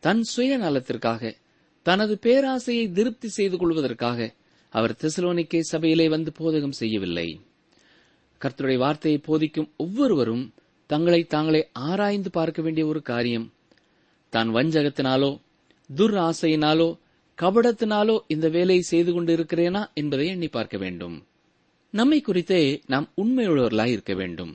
தன் 0.00 0.24
சுயநலத்திற்காக 0.36 1.34
தனது 1.82 2.18
பேராசையை 2.22 2.92
திருப்தி 2.92 3.28
செய்து 3.28 3.56
கொள்வதற்காக 3.56 4.28
அவர் 4.68 4.98
தெசலோனிக்கே 5.00 5.60
சபையிலே 5.60 6.08
வந்து 6.08 6.30
போதகம் 6.38 6.78
செய்யவில்லை. 6.80 7.40
கர்த்தருடைய 8.40 8.76
வார்த்தையை 8.76 9.20
போதிக்கும் 9.20 9.70
ஒவ்வொருவரும் 9.76 10.44
தங்களை 10.86 11.24
தாங்களே 11.24 11.70
ஆராய்ந்து 11.72 12.30
பார்க்க 12.30 12.62
வேண்டிய 12.62 12.86
ஒரு 12.86 13.02
காரியம். 13.02 13.52
தான் 14.30 14.50
வஞ்சகத்தினாலோ 14.54 15.40
துர் 15.90 16.16
ஆசையினாலோ 16.28 16.88
கபடத்தினாலோ 17.38 18.20
இந்த 18.26 18.48
வேலையை 18.48 18.82
செய்து 18.82 19.10
கொண்டிருக்கிறேனா 19.12 19.82
என்பதை 19.94 20.26
எண்ணி 20.26 20.48
பார்க்க 20.48 20.76
வேண்டும். 20.78 21.16
நம்மை 21.90 22.20
குறித்தே 22.20 22.62
நாம் 22.86 23.08
உண்மையுள்ளவர்களாய் 23.16 23.94
இருக்க 23.96 24.14
வேண்டும். 24.14 24.52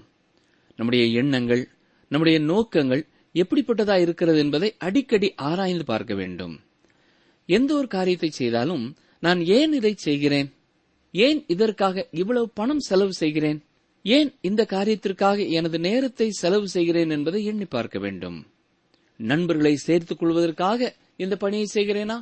நம்முடைய 0.75 1.05
எண்ணங்கள் 1.22 1.63
நம்முடைய 2.12 2.39
நோக்கங்கள் 2.39 3.03
எப்படிப்பட்டதா 3.36 3.96
இருக்கிறது 4.01 4.39
என்பதை 4.39 4.69
அடிக்கடி 4.77 5.34
ஆராய்ந்து 5.36 5.86
பார்க்க 5.86 6.13
வேண்டும். 6.15 6.55
எந்த 7.49 7.75
ஒரு 7.75 7.87
காரியத்தை 7.87 8.29
செய்தாலும் 8.29 8.95
நான் 9.19 9.45
ஏன் 9.45 9.73
இதை 9.73 9.93
செய்கிறேன்? 9.97 10.53
ஏன் 11.11 11.43
இதற்காக 11.47 12.07
இவ்வளவு 12.11 12.49
பணம் 12.49 12.79
செலவு 12.79 13.13
செய்கிறேன்? 13.13 13.63
ஏன் 14.01 14.33
இந்த 14.41 14.65
காரியத்திற்காக 14.69 15.49
எனது 15.49 15.79
நேரத்தை 15.79 16.29
செலவு 16.29 16.67
செய்கிறேன் 16.67 17.09
என்பதை 17.09 17.45
எண்ணி 17.45 17.65
பார்க்க 17.65 17.99
வேண்டும். 17.99 18.45
நண்பர்களை 19.17 19.75
சேர்த்துக் 19.75 20.19
கொள்வதற்காக 20.19 20.95
இந்த 21.15 21.35
பணியை 21.35 21.67
செய்கிறேனா? 21.73 22.17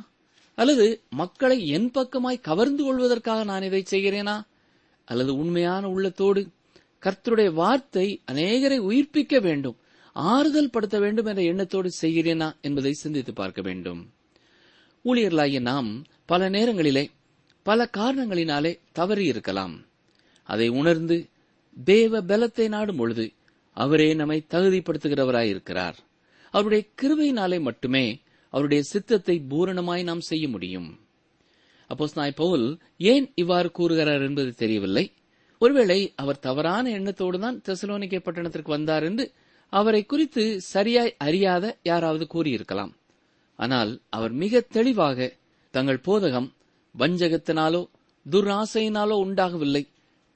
அல்லது 0.54 1.02
மக்களை 1.08 1.68
என் 1.68 1.90
பக்கமாய் 1.90 2.40
கவர்ந்து 2.40 2.84
கொள்வதற்காக 2.84 3.44
நான் 3.44 3.62
இதை 3.62 3.82
செய்கிறேனா? 3.90 4.42
அல்லது 5.04 5.34
உண்மையான 5.34 5.88
உள்ளத்தோடு 5.88 6.48
கர்த்தருடைய 7.02 7.52
வார்த்தை 7.52 8.22
அநேகரை 8.32 8.78
உயிர்ப்பிக்க 8.78 9.40
வேண்டும் 9.40 9.76
ஆறுதல் 10.12 10.70
படுத்த 10.70 10.98
வேண்டும் 10.98 11.26
என்ற 11.26 11.42
எண்ணத்தோடு 11.42 11.90
செய்கிறேனா 12.02 12.52
என்பதை 12.60 12.92
சிந்தித்து 12.92 13.32
பார்க்க 13.32 13.62
வேண்டும். 13.62 14.00
ஊழியர்களாகிய 15.06 15.60
நாம் 15.60 15.90
பல 16.26 16.48
நேரங்களிலே 16.48 17.04
பல 17.66 17.88
காரணங்களினாலே 17.96 18.72
தவறி 18.92 19.24
இருக்கலாம். 19.24 19.74
அதை 20.48 20.68
உணர்ந்து 20.80 21.16
தேவ 21.84 22.22
பலத்தை 22.22 22.68
நாடும் 22.68 22.96
பொழுது 22.96 23.26
அவரே 23.76 24.14
நம்மை 24.14 24.38
தகுதிப்படுத்துகிறவராயிருக்கிறார் 24.50 25.98
அவருடைய 26.50 26.84
கிருவையினாலே 27.02 27.58
மட்டுமே 27.60 28.04
அவருடைய 28.48 28.82
சித்தத்தை 28.82 29.36
பூரணமாய் 29.50 30.02
நாம் 30.02 30.20
செய்ய 30.20 30.48
முடியும். 30.48 30.88
அப்போஸ் 31.90 32.14
நாய் 32.14 32.38
பவுல் 32.42 32.66
ஏன் 33.12 33.26
இவ்வாறு 33.34 33.70
கூறுகிறார் 33.70 34.22
என்பது 34.22 34.52
தெரியவில்லை. 34.54 35.04
ஒருவேளை 35.58 36.12
அவர் 36.16 36.38
தவறான 36.38 36.90
எண்ணத்தோடு 36.90 37.38
தான் 37.40 37.62
தெசலோனிக்கை 37.68 38.20
பட்டணத்திற்கு 38.20 38.70
வந்தார் 38.76 39.02
என்று 39.02 39.24
அவரை 39.72 40.04
குறித்து 40.04 40.60
சரியாய் 40.60 41.16
அறியாத 41.18 41.64
யாராவது 41.82 42.26
கூறியிருக்கலாம். 42.34 42.92
ஆனால் 43.56 44.00
அவர் 44.08 44.32
மிக 44.32 44.60
தெளிவாக 44.60 45.28
தங்கள் 45.70 46.04
போதகம் 46.04 46.48
வஞ்சகத்தினாலோ 46.94 47.82
துராசையினாலோ 48.26 49.16
உண்டாகவில்லை. 49.24 49.82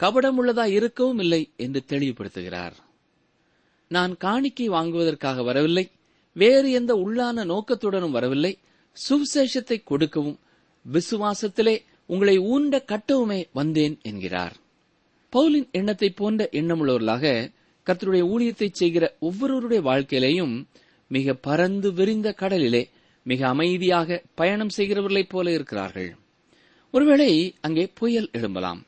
கபடமுள்ளதா 0.00 0.64
இருக்கவும் 0.66 1.18
இல்லை 1.18 1.50
என்று 1.56 1.80
தெளிவுபடுத்துகிறார். 1.88 2.76
நான் 3.88 4.16
காணிக்கை 4.16 4.68
வாங்குவதற்காக 4.68 5.42
வரவில்லை. 5.42 5.84
வேறு 6.36 6.70
எந்த 6.70 6.92
உள்ளான 6.94 7.44
நோக்கத்துடனும் 7.44 8.10
வரவில்லை. 8.10 8.58
சுவிசேஷத்தை 8.96 9.78
கொடுக்கவும் 9.84 10.38
விசுவாசத்திலே 10.86 11.76
உங்களை 12.06 12.38
ஊண்ட 12.38 12.74
கட்டவுமே 12.92 13.40
வந்தேன் 13.52 13.98
என்கிறார். 14.02 14.54
பவுலின் 15.32 15.68
எண்ணத்தை 15.70 16.10
போன்ற 16.10 16.48
எண்ணமுள்ளவர்களாக 16.52 17.52
கர்த்தருடைய 17.86 18.24
ஊழியத்தை 18.32 18.68
செய்கிற 18.72 19.16
ஒவ்வொருவருடைய 19.20 19.80
வாழ்க்கையிலேயும் 19.82 20.54
மிக 21.10 21.34
பறந்து 21.34 21.92
விரிந்த 21.92 22.32
கடலிலே 22.32 22.82
மிக 23.22 23.48
அமைதியாக 23.48 24.22
பயணம் 24.34 24.68
செய்கிறவர்களைப் 24.76 25.28
போல 25.28 25.52
இருக்கிறார்கள். 25.52 26.16
ஒருவேளை 26.92 27.54
அங்கே 27.60 27.90
புயல் 27.94 28.30
எழும்பலாம். 28.32 28.86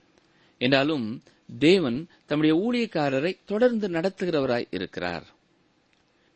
என்றாலும் 0.58 1.22
தேவன் 1.58 2.08
தம்முடைய 2.26 2.70
ஊழியக்காரரை 2.70 3.38
தொடர்ந்து 3.44 3.88
நடத்துகிறவராய் 3.88 4.66
இருக்கிறார். 4.70 5.26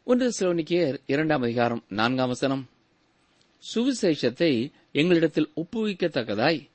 ஒன்று 0.05 0.33
சிலோனிக்கேயர் 0.39 0.99
இரண்டாம் 1.07 1.43
அதிகாரம் 1.43 1.85
நான்காம் 1.89 2.29
வசனம். 2.29 2.69
சுவிசேஷத்தை 3.75 4.73
எங்களிடத்தில் 4.93 5.53
ஒப்புவிக்கத்தக்கதாய் 5.57 6.69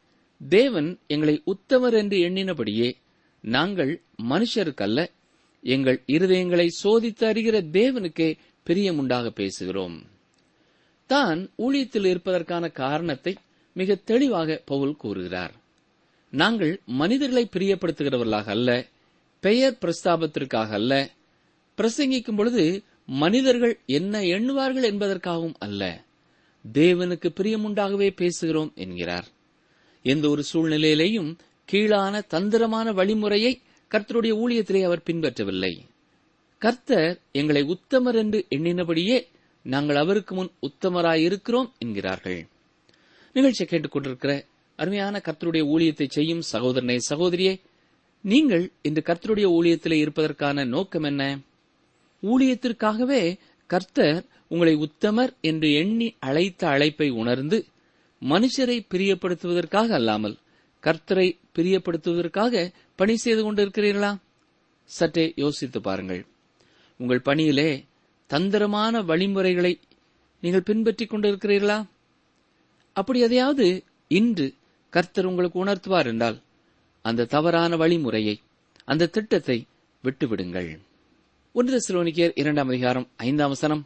தேவன் 0.50 1.00
எங்களை 1.08 1.44
உத்தமர் 1.46 1.94
என்று 1.94 2.18
எண்ணினபடியே 2.18 2.94
நாங்கள் 3.42 4.02
மனுஷருக்கல்ல 4.30 5.08
எங்கள் 5.62 6.04
இருதயங்களை 6.08 6.68
சோதித்து 6.84 7.30
அறிகிற 7.30 7.62
தேவனுக்கே 7.72 8.38
பிரியமுண்டாக 8.66 9.30
பேசுகிறோம். 9.36 10.02
தான் 11.14 11.40
ஊழியத்தில் 11.58 12.08
இருப்பதற்கான 12.12 12.66
காரணத்தை 12.84 13.34
மிக 13.76 13.96
தெளிவாக 14.10 14.60
பவுல் 14.66 14.96
கூறுகிறார். 15.04 15.54
நாங்கள் 16.34 16.74
மனிதர்களை 17.02 17.44
பிரியப்படுத்துகிறவர்களாக 17.56 18.50
அல்ல 18.56 18.70
பெயர் 19.44 19.78
பிரஸ்தாபத்திற்காக 19.82 20.72
அல்ல 20.80 20.94
பிரசங்கிக்கும் 21.78 22.38
பொழுது 22.40 22.66
மனிதர்கள் 23.24 23.74
என்ன 23.98 24.22
எண்ணுவார்கள் 24.36 24.88
என்பதற்காகவும் 24.92 25.58
அல்ல 25.60 25.84
தேவனுக்கு 26.66 27.30
பிரியமுண்டாகவே 27.38 28.10
பேசுகிறோம் 28.22 28.72
என்கிறார். 28.84 29.28
எந்த 30.06 30.26
ஒரு 30.30 30.44
சூழ்நிலையிலேயும் 30.52 31.32
கீழான 31.70 32.22
தந்திரமான 32.34 32.88
வழிமுறையை 33.00 33.54
கர்த்தருடைய 33.92 34.34
ஊழியத்திலே 34.44 34.82
அவர் 34.84 35.08
பின்பற்றவில்லை. 35.10 35.74
கர்த்தர் 36.62 37.14
எங்களை 37.40 37.62
உத்தமர் 37.76 38.18
என்று 38.24 38.40
எண்ணினபடியே 38.56 39.18
நாங்கள் 39.62 39.96
அவருக்கு 39.96 40.36
முன் 40.36 40.52
உத்தமராயிருக்கிறோம் 40.62 41.70
என்கிறார்கள். 41.78 42.48
நிகழ்ச்சியை 43.34 43.68
கேட்டுக்கொண்டிருக்கிற 43.70 44.46
அருமையான 44.76 45.22
கர்த்தருடைய 45.26 45.64
ஊழியத்தை 45.74 46.08
செய்யும் 46.10 46.42
சகோதரனே 46.52 46.98
சகோதரியே 47.10 47.62
நீங்கள் 48.22 48.72
இந்த 48.82 49.02
கர்த்தருடைய 49.06 49.48
ஊழியத்தில் 49.48 49.94
இருப்பதற்கான 49.94 50.66
நோக்கம் 50.66 51.04
என்ன? 51.04 51.40
ஊழியத்திற்காகவே 52.24 53.40
கர்த்தர் 53.66 54.26
உங்களை 54.48 54.76
உத்தமர் 54.76 55.34
என்று 55.42 55.74
எண்ணி 55.74 56.16
அழைத்த 56.20 56.68
அழைப்பை 56.68 57.10
உணர்ந்து 57.10 57.66
மனுஷரை 58.22 58.78
பிரியப்படுத்துவதற்காக 58.94 59.90
அல்லாமல் 59.90 60.38
கர்த்தரை 60.84 61.40
பிரியப்படுத்துவதற்காக 61.56 62.74
பணி 62.96 63.16
செய்து 63.18 63.42
கொண்டிருக்கிறீர்களா? 63.44 64.18
சற்றே 64.84 65.34
யோசித்து 65.36 65.82
பாருங்கள். 65.82 66.26
உங்கள் 66.98 67.22
பணியிலே 67.22 67.86
தந்திரமான 68.32 69.02
வழிமுறைகளை 69.02 69.80
நீங்கள் 70.42 70.68
பின்பற்றிக் 70.68 71.14
கொண்டிருக்கிறீர்களா? 71.14 71.86
அப்படி 72.94 73.20
எதையாவது 73.20 73.84
இன்று 74.08 74.54
கர்த்தர் 74.90 75.26
உங்களுக்கு 75.26 75.66
உணர்த்துவார் 75.66 76.06
என்றால் 76.06 76.38
அந்த 77.02 77.26
தவறான 77.26 77.78
வழிமுறையை 77.78 78.36
அந்த 78.86 79.10
திட்டத்தை 79.16 79.58
விட்டுவிடுங்கள். 80.04 80.70
ஒன்று 81.54 81.78
சிலோனிக்கர் 81.88 82.32
இரண்டாம் 82.36 82.68
அதிகாரம் 82.68 83.08
ஐந்தாம் 83.16 83.50
வசனம். 83.50 83.84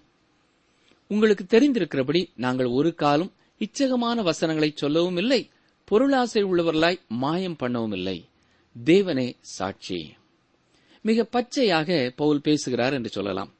உங்களுக்கு 1.08 1.46
தெரிந்திருக்கிறபடி 1.50 2.22
நாங்கள் 2.36 2.66
ஒரு 2.66 2.96
காலம் 2.96 3.34
இச்சகமான 3.60 4.24
வசனங்களை 4.24 4.72
சொல்லவும் 4.76 5.18
இல்லை 5.18 5.50
பொருளாசை 5.92 6.44
உள்ளவர்களாய் 6.44 7.00
மாயம் 7.08 7.60
பண்ணவும் 7.60 7.94
இல்லை. 7.94 8.18
தேவனே 8.86 9.28
சாட்சி. 9.40 10.16
மிக 11.02 11.24
பச்சையாக 11.26 12.12
பவுல் 12.16 12.42
பேசுகிறார் 12.42 12.94
என்று 12.94 13.10
சொல்லலாம். 13.10 13.52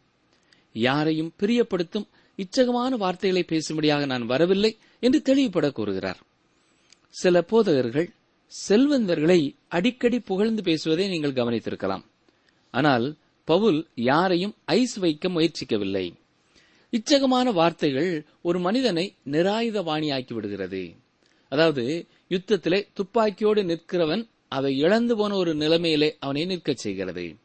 யாரையும் 0.76 1.34
பிரியப்படுத்தும் 1.40 2.08
இச்சகமான 2.38 2.98
வார்த்தைகளை 2.98 3.46
பேசும்படியாக 3.48 4.06
நான் 4.06 4.26
வரவில்லை 4.26 4.78
என்று 5.00 5.22
தெளிவுபட 5.22 5.72
கூறுகிறார். 5.72 6.20
சில 7.10 7.42
போதகர்கள் 7.42 8.10
செல்வந்தர்களை 8.70 9.56
அடிக்கடி 9.68 10.20
புகழ்ந்து 10.20 10.64
பேசுவதை 10.64 11.08
நீங்கள் 11.08 11.34
கவனித்திருக்கலாம். 11.34 12.04
ஆனால் 12.72 13.16
பவுல் 13.44 13.88
யாரையும் 13.96 14.56
ஐஸ் 14.66 14.96
வைக்க 14.96 15.30
முயற்சிக்கவில்லை. 15.30 16.14
இச்சகமான 16.92 17.54
வார்த்தைகள் 17.54 18.26
ஒரு 18.42 18.60
மனிதனை 18.60 19.16
நிராயுதவாணியாக்கி 19.32 20.34
விடுகிறது. 20.34 20.96
அதாவது 21.50 22.06
யுத்தத்திலே 22.30 22.88
துப்பாக்கியோடு 22.94 23.64
நிற்கிறவன் 23.64 24.28
அதை 24.48 24.78
இழந்து 24.78 25.16
போன 25.16 25.36
ஒரு 25.36 25.56
நிலைமையிலே 25.56 26.16
அவனை 26.20 26.46
நிற்கச் 26.46 26.78
செய்கிறது. 26.78 27.36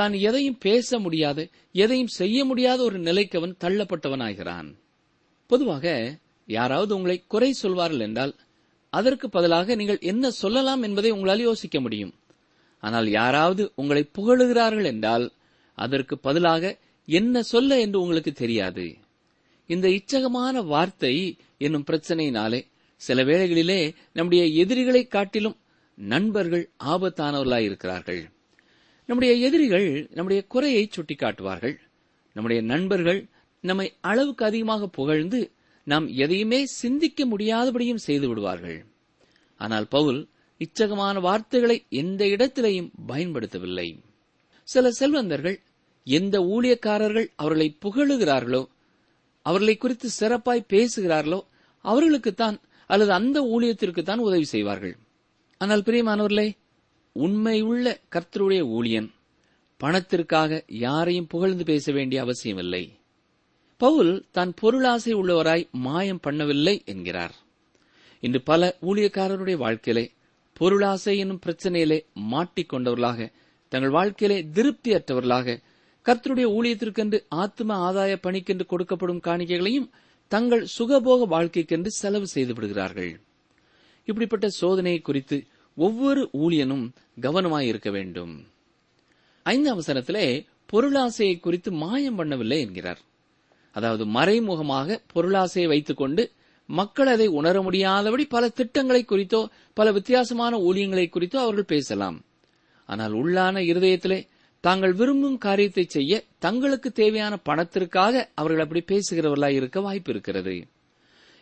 தான் 0.00 0.14
எதையும் 0.28 0.60
பேச 0.66 0.98
முடியாத 1.04 1.38
எதையும் 1.84 2.12
செய்ய 2.18 2.44
முடியாத 2.50 2.80
ஒரு 2.88 2.98
நிலைக்கு 3.08 3.36
அவன் 3.40 3.60
தள்ளப்பட்டவனாகிறான். 3.64 4.68
பொதுவாக 5.50 5.94
யாராவது 6.48 6.92
உங்களை 6.96 7.16
குறை 7.32 7.50
சொல்வார்கள் 7.62 8.04
என்றால் 8.06 8.34
அதற்கு 8.92 9.26
பதிலாக 9.28 9.74
நீங்கள் 9.80 10.04
என்ன 10.12 10.30
சொல்லலாம் 10.42 10.82
என்பதை 10.82 11.10
உங்களால் 11.16 11.46
யோசிக்க 11.48 11.76
முடியும். 11.80 12.14
ஆனால் 12.82 13.08
யாராவது 13.18 13.62
உங்களை 13.80 14.02
புகழுகிறார்கள் 14.18 14.88
என்றால் 14.92 15.26
அதற்கு 15.78 16.14
பதிலாக 16.26 16.72
என்ன 17.08 17.42
சொல்ல 17.52 17.78
என்று 17.84 17.98
உங்களுக்கு 18.00 18.32
தெரியாது. 18.32 18.86
இந்த 19.70 19.86
இச்சகமான 19.96 20.62
வார்த்தை 20.72 21.14
என்னும் 21.58 21.86
பிரச்சனையினாலே 21.90 22.60
சில 23.00 23.22
வேளைகளிலே 23.24 23.80
நம்முடைய 24.16 24.44
எதிரிகளை 24.62 25.02
காட்டிலும் 25.06 25.56
நண்பர்கள் 25.98 26.64
ஆபத்தானவர்களாயிருக்கிறார்கள். 26.84 28.22
நம்முடைய 29.10 29.32
எதிரிகள் 29.46 29.86
நம்முடைய 30.16 30.40
குறையை 30.52 30.82
சுட்டிக்காட்டுவார்கள். 30.88 31.76
நம்முடைய 32.36 32.60
நண்பர்கள் 32.62 33.20
நம்மை 33.64 33.86
அளவுக்கு 34.00 34.44
அதிகமாக 34.44 34.88
புகழ்ந்து 34.98 35.40
நாம் 35.86 36.06
எதையுமே 36.24 36.60
சிந்திக்க 36.80 37.26
முடியாதபடியும் 37.26 38.04
செய்து 38.06 38.26
விடுவார்கள். 38.28 38.78
ஆனால் 39.60 39.86
பவுல் 39.88 40.20
இச்சகமான 40.60 41.20
வார்த்தைகளை 41.20 41.76
எந்த 42.02 42.22
இடத்திலையும் 42.34 42.90
பயன்படுத்தவில்லை. 43.08 43.88
சில 44.68 44.90
செல்வந்தர்கள் 44.90 45.58
எந்த 46.06 46.36
ஊழியக்காரர்கள் 46.54 47.28
அவர்களை 47.36 47.68
புகழுகிறார்களோ 47.84 48.62
அவர்களை 49.46 49.76
குறித்து 49.76 50.08
சிறப்பாய் 50.20 50.70
பேசுகிறார்களோ 50.74 51.40
அவர்களுக்குத்தான் 51.84 52.56
அல்லது 52.90 53.12
அந்த 53.12 53.38
ஊழியத்திற்குத்தான் 53.54 54.24
உதவி 54.28 54.46
செய்வார்கள். 54.54 54.94
ஆனால் 55.60 55.86
பிரியமானவர்களே 55.86 56.48
உண்மையுள்ள 57.12 58.00
கர்த்தருடைய 58.14 58.62
ஊழியன் 58.76 59.08
பணத்திற்காக 59.76 60.64
யாரையும் 60.66 61.26
புகழ்ந்து 61.26 61.64
பேச 61.64 61.92
வேண்டிய 61.92 62.22
அவசியமில்லை. 62.22 62.98
பவுல் 63.76 64.24
தான் 64.30 64.54
பொருளாசை 64.54 65.14
உள்ளவராய் 65.14 65.70
மாயம் 65.70 66.20
பண்ணவில்லை 66.26 66.84
என்கிறார். 66.84 67.34
இன்று 68.20 68.42
பல 68.42 68.76
ஊழியக்காரருடைய 68.82 69.56
வாழ்க்கையிலே 69.56 70.12
பொருளாசை 70.52 71.18
என்னும் 71.18 71.40
பிரச்சனையிலே 71.46 72.04
மாட்டிக்கொண்டவர்களாக 72.30 73.32
தங்கள் 73.68 73.90
வாழ்க்கையிலே 73.90 74.42
திருப்தியற்றவர்களாக 74.54 75.58
கர்த்தருடைய 76.04 76.46
ஊழியத்திற்கென்று 76.58 77.24
ஆத்ம 77.28 77.92
ஆதாய 77.92 78.16
பணிக்கென்று 78.22 78.66
கொடுக்கப்படும் 78.70 79.24
காணிக்கைகளையும் 79.26 79.90
தங்கள் 80.28 80.66
சுகபோக 80.78 81.26
வாழ்க்கைக்கென்று 81.30 81.86
செலவு 81.86 82.26
செய்து 82.26 82.54
விடுகிறார்கள். 82.54 83.20
இப்படிப்பட்ட 84.04 84.48
சோதனையை 84.60 85.02
குறித்து 85.02 85.46
ஒவ்வொரு 85.76 86.30
ஊழியனும் 86.32 86.90
கவனமாய் 87.20 87.66
இருக்க 87.66 87.90
வேண்டும். 87.90 88.46
ஐந்து 89.42 89.74
அவசரத்திலே 89.74 90.46
பொருளாசையை 90.72 91.40
குறித்து 91.40 91.72
மாயம் 91.72 92.18
பண்ணவில்லை 92.18 92.58
என்கிறார். 92.58 93.00
அதாவது 93.72 94.06
மறைமுகமாக 94.06 95.00
பொருளாசையை 95.14 95.66
வைத்துக் 95.66 95.96
கொண்டு 95.96 96.32
மக்கள் 96.66 97.06
அதை 97.06 97.26
உணர 97.26 97.62
முடியாதபடி 97.62 98.24
பல 98.24 98.48
திட்டங்களை 98.48 99.04
குறித்தோ 99.04 99.48
பல 99.72 99.92
வித்தியாசமான 99.92 100.58
ஊழியங்களை 100.58 101.08
குறித்தோ 101.08 101.40
அவர்கள் 101.40 101.64
பேசலாம். 101.64 102.24
ஆனால் 102.86 103.12
உள்ளான 103.12 103.56
இருதயத்திலே 103.60 104.26
தாங்கள் 104.60 104.92
விரும்பும் 104.92 105.38
காரியத்தை 105.38 105.84
செய்ய 105.88 106.24
தங்களுக்கு 106.38 106.92
தேவையான 106.92 107.36
பணத்திற்காக 107.36 108.30
அவர்கள் 108.34 108.62
அப்படி 108.64 108.82
பேசுகிறவர்களாய் 108.84 109.54
இருக்க 109.54 109.80
வாய்ப்பு 109.80 110.10
இருக்கிறது. 110.12 110.66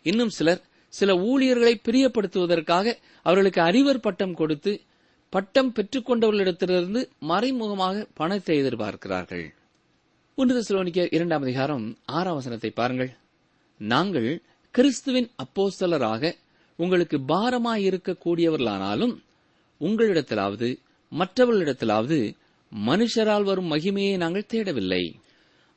இன்னும் 0.02 0.28
சிலர் 0.28 0.62
சில 0.88 1.16
ஊழியர்களை 1.16 1.80
பிரியப்படுத்துவதற்காக 1.88 2.96
அவர்களுக்கு 3.22 3.60
அறிவர் 3.60 4.00
பட்டம் 4.00 4.34
கொடுத்து 4.34 4.80
பட்டம் 5.30 5.72
பெற்றுக்கொண்டவர்களிடத்திலிருந்து 5.72 7.00
மறைமுகமாக 7.18 8.06
பணத்தை 8.14 8.54
எதிர்பார்க்கிறார்கள். 8.62 9.46
ஒன்று 10.34 10.62
சிலோனிக்க 10.62 11.08
இரண்டாம் 11.10 11.42
அதிகாரம் 11.42 11.98
ஆறாம் 12.04 12.34
வசனத்தை 12.34 12.70
பாருங்கள். 12.70 13.10
நாங்கள் 13.80 14.42
கிறிஸ்துவின் 14.74 15.30
அப்போஸ்தலராக 15.44 16.32
உங்களுக்கு 16.76 17.18
பாரமாயிருக்க 17.28 18.16
கூடியவர்களானாலும் 18.24 19.14
உங்களிடத்திலாவது 19.80 20.68
மற்றவர்களிடத்திலாவது 21.12 22.18
மனுஷரால் 22.72 23.42
வரும் 23.42 23.70
மகிமையை 23.72 24.16
நாங்கள் 24.16 24.50
தேடவில்லை. 24.52 25.02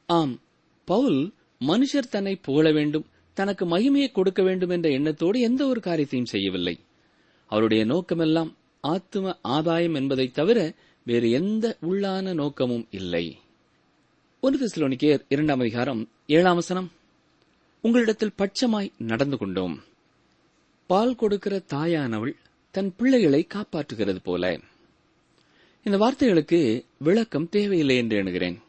ஆம் 0.06 0.40
பவுல் 0.88 1.22
மனுஷர் 1.68 2.14
தன்னை 2.16 2.36
புகழ 2.36 2.72
வேண்டும் 2.72 3.06
தனக்கு 3.34 3.66
மகிமையை 3.66 4.12
கொடுக்க 4.12 4.44
வேண்டும் 4.44 4.70
என்ற 4.70 4.90
எண்ணத்தோடு 4.90 5.40
எந்த 5.40 5.68
ஒரு 5.68 5.82
காரியத்தையும் 5.82 6.28
செய்யவில்லை. 6.28 6.80
அவருடைய 7.48 7.86
நோக்கமெல்லாம் 7.86 8.56
ஆத்தும 8.84 9.38
ஆதாயம் 9.42 9.94
என்பதை 9.94 10.32
தவிர 10.32 10.74
வேறு 11.06 11.32
எந்த 11.32 11.78
உள்ளான 11.82 12.34
நோக்கமும் 12.34 12.88
இல்லை. 12.92 13.38
ஒரு 14.40 14.60
திசுலோனிக்கேர் 14.60 15.26
இரண்டாம் 15.30 15.60
அதிகாரம் 15.60 16.10
ஏழாம் 16.28 16.56
வசனம். 16.56 16.92
உங்களிடத்தில் 17.82 18.34
பட்சமாய் 18.38 18.92
நடந்து 18.98 19.38
கொண்டோம். 19.38 19.84
பால் 20.88 21.16
கொடுக்கிற 21.16 21.62
தாயானவள் 21.74 22.36
தன் 22.72 22.96
பிள்ளைகளை 22.96 23.48
காப்பாற்றுகிறது 23.54 24.18
போல. 24.24 24.60
இந்த 25.84 25.98
வார்த்தைகளுக்கு 25.98 26.86
விளக்கம் 26.98 27.50
தேவையில்லை 27.50 27.98
என்று 27.98 28.18
எண்ணுகிறேன். 28.18 28.62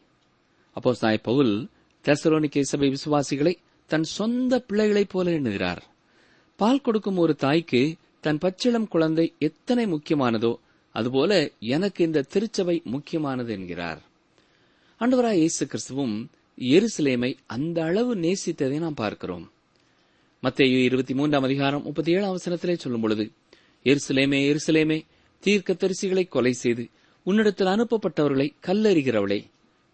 அப்போ 0.73 0.93
சாய் 0.93 1.19
பவுல் 1.23 1.67
தெசலோனிக்கே 2.05 2.61
சபை 2.61 2.89
விசுவாசிகளை 2.89 3.57
தன் 3.87 4.03
சொந்த 4.03 4.59
பிள்ளைகளைப் 4.59 5.09
போல 5.09 5.31
எண்ணுகிறார். 5.31 5.81
பால் 6.55 6.81
கொடுக்கும் 6.81 7.17
ஒரு 7.17 7.35
தாய்க்கு 7.35 7.95
தன் 8.21 8.37
பச்சிளம் 8.37 8.87
குழந்தை 8.87 9.33
எத்தனை 9.39 9.85
முக்கியமானதோ 9.85 10.55
அதுபோல 10.95 11.51
எனக்கு 11.59 12.03
இந்த 12.03 12.21
திருச்சபை 12.21 12.81
முக்கியமானது 12.83 13.53
என்கிறார். 13.53 14.01
அண்டவராய் 14.99 15.41
இயேசு 15.43 15.67
கிறிஸ்துவும் 15.67 16.15
எருசலேமை 16.57 17.37
அந்த 17.45 17.83
அளவு 17.83 18.15
நேசித்ததை 18.15 18.77
நாம் 18.79 18.93
பார்க்கிறோம். 18.93 19.51
மத்திய 20.39 20.79
இருபத்தி 20.79 21.13
மூன்றாம் 21.13 21.43
அதிகாரம் 21.43 21.83
முப்பத்தி 21.83 22.11
ஏழாம் 22.11 22.35
வசனத்திலே 22.35 22.75
சொல்லும் 22.77 23.01
பொழுது 23.01 23.31
எருசலேமே 23.83 24.39
எருசலேமே 24.49 25.05
தீர்க்க 25.39 25.73
தரிசிகளை 25.73 26.27
கொலை 26.27 26.53
செய்து 26.53 26.89
உன்னிடத்தில் 27.23 27.67
அனுப்பப்பட்டவர்களை 27.67 28.47
கல்லறிகிறவளே 28.61 29.45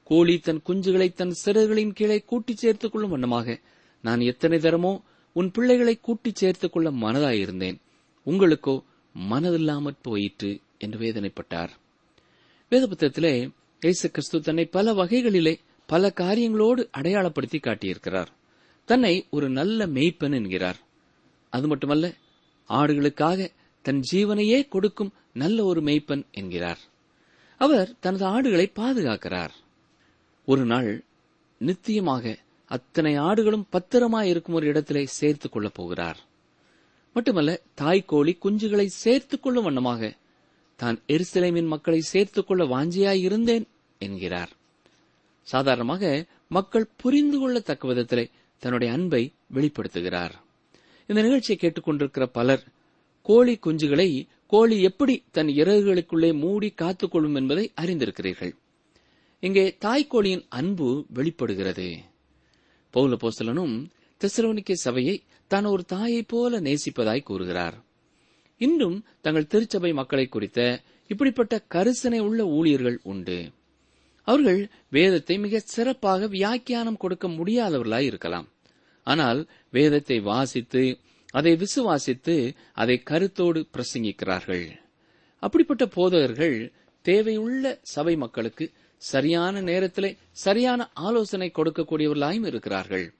கோழி 0.03 0.37
தன் 0.37 0.61
குஞ்சுகளை 0.67 1.13
தன் 1.13 1.33
சிறகுகளின் 1.45 1.93
கீழே 1.93 2.23
கூட்டிச் 2.25 2.57
சேர்த்துக் 2.57 2.91
கொள்ளும் 2.91 3.09
வண்ணமாக 3.09 3.59
நான் 4.01 4.19
எத்தனை 4.19 4.57
தரமோ 4.57 5.01
உன் 5.33 5.51
பிள்ளைகளை 5.51 5.99
கூட்டிச் 5.99 6.35
சேர்த்துக் 6.35 6.73
கொள்ள 6.73 6.91
மனதாயிருந்தேன். 6.91 7.81
உங்களுக்கோ 8.25 8.83
மனதில்லாமற் 9.29 9.97
போயிற்று 10.01 10.59
என்று 10.77 10.99
வேதனைப்பட்டார். 10.99 11.69
வேத 12.69 12.87
புத்தகத்திலே 12.87 13.51
இயேசு 13.79 14.11
கிறிஸ்து 14.11 14.41
தன்னை 14.41 14.65
பல 14.65 14.93
வகைகளிலே 14.93 15.59
பல 15.87 16.13
காரியங்களோடு 16.15 16.89
அடையாளப்படுத்தி 16.97 17.59
காட்டியிருக்கிறார். 17.59 18.27
தன்னை 18.85 19.27
ஒரு 19.29 19.49
நல்ல 19.49 19.87
மெய்ப்பன் 19.87 20.33
என்கிறார். 20.33 20.77
அது 21.49 21.67
மட்டுமல்ல 21.67 22.13
ஆடுகளுக்காக 22.69 23.49
தன் 23.81 24.03
ஜீவனையே 24.11 24.67
கொடுக்கும் 24.67 25.13
நல்ல 25.33 25.63
ஒரு 25.63 25.81
மெய்ப்பன் 25.81 26.25
என்கிறார். 26.31 26.79
அவர் 27.57 27.95
தனது 27.99 28.25
ஆடுகளை 28.25 28.67
பாதுகாக்கிறார். 28.67 29.51
ஒரு 30.45 30.65
நாள் 30.65 31.03
நித்தியமாக 31.57 32.37
அத்தனை 32.69 33.19
ஆடுகளும் 33.19 33.63
பத்திரமாய் 33.69 34.29
இருக்கும் 34.29 34.55
ஒரு 34.55 34.67
இடத்திலே 34.67 35.05
சேர்த்துக் 35.05 35.51
கொள்ளப் 35.51 35.73
போகிறார். 35.73 36.17
மட்டுமல்ல 37.13 37.61
தாய்க்கோழி 37.81 38.37
குஞ்சுகளை 38.43 38.85
சேர்த்துக் 38.85 39.43
கொள்ளும் 39.43 39.63
வண்ணமாக 39.63 40.15
தான் 40.75 40.99
எருசலேமின் 41.07 41.67
மக்களை 41.67 41.99
சேர்த்துக் 41.99 42.47
கொள்ள 42.47 42.65
வாஞ்சியாய் 42.65 43.19
இருந்தேன் 43.19 43.67
என்கிறார். 43.99 44.49
சாதாரணமாக 45.41 46.25
மக்கள் 46.49 46.89
புரிந்து 46.97 47.37
கொள்ளத்தக்க 47.39 47.87
விதத்திலே 47.87 48.29
தன்னுடைய 48.57 48.93
அன்பை 48.93 49.33
வெளிப்படுத்துகிறார். 49.53 50.31
இந்த 51.07 51.21
நிகழ்ச்சியை 51.21 51.59
கேட்டுக்கொண்டிருக்கிற 51.59 52.23
பலர் 52.23 52.63
கோழி 53.21 53.59
குஞ்சுகளை 53.65 54.27
கோழி 54.47 54.81
எப்படி 54.81 55.23
தன் 55.31 55.47
இறகுகளுக்குள்ளே 55.47 56.39
மூடி 56.39 56.73
காத்துக்கொள்ளும் 56.81 57.35
என்பதை 57.35 57.71
அறிந்திருக்கிறீர்கள். 57.81 58.55
இங்கே 59.39 59.77
தாய்க்கோழியின் 59.81 60.45
அன்பு 60.49 61.05
வெளிப்படுகிறது. 61.09 62.08
பௌல 62.93 63.15
போஸ்தலனும் 63.15 63.75
தெசலோனிக்கே 64.21 64.75
சபையை 64.85 65.15
தான் 65.47 65.65
ஒரு 65.65 65.83
தாயைப் 65.85 66.27
போல 66.27 66.59
நேசிப்பதாய் 66.59 67.23
கூறுகிறார். 67.23 67.77
இன்றும் 68.57 68.97
தங்கள் 69.21 69.47
திருச்சபை 69.47 69.93
மக்களை 69.93 70.25
குறித்த 70.27 70.59
இப்படிப்பட்ட 71.07 71.65
கரிசனை 71.75 72.19
உள்ள 72.19 72.45
ஊழியர்கள் 72.47 72.99
உண்டு. 73.03 73.51
அவர்கள் 74.23 74.61
வேதத்தை 74.89 75.35
மிக 75.37 75.59
சிறப்பாக 75.59 76.27
வியாக்கியானம் 76.27 76.97
கொடுக்க 76.97 77.27
முடியாதவர்களாய் 77.27 78.07
இருக்கலாம். 78.09 78.47
ஆனால் 79.03 79.39
வேதத்தை 79.71 80.19
வாசித்து 80.19 80.83
அதை 81.31 81.53
விசுவாசித்து 81.55 82.35
அதை 82.73 82.97
கருத்தோடு 83.03 83.59
பிரசங்கிக்கிறார்கள். 83.73 84.67
அப்படிப்பட்ட 85.43 85.85
போதகர்கள் 85.85 86.73
தேவையுள்ள 87.05 87.79
சபை 87.81 88.15
மக்களுக்கு 88.15 88.65
சரியான 89.01 89.61
நேரத்திலே 89.61 90.17
சரியான 90.31 90.89
ஆலோசனை 90.93 91.51
கொடுக்கக்கூடியவர்களாயும் 91.55 92.45
இருக்கிறார்கள். 92.45 93.13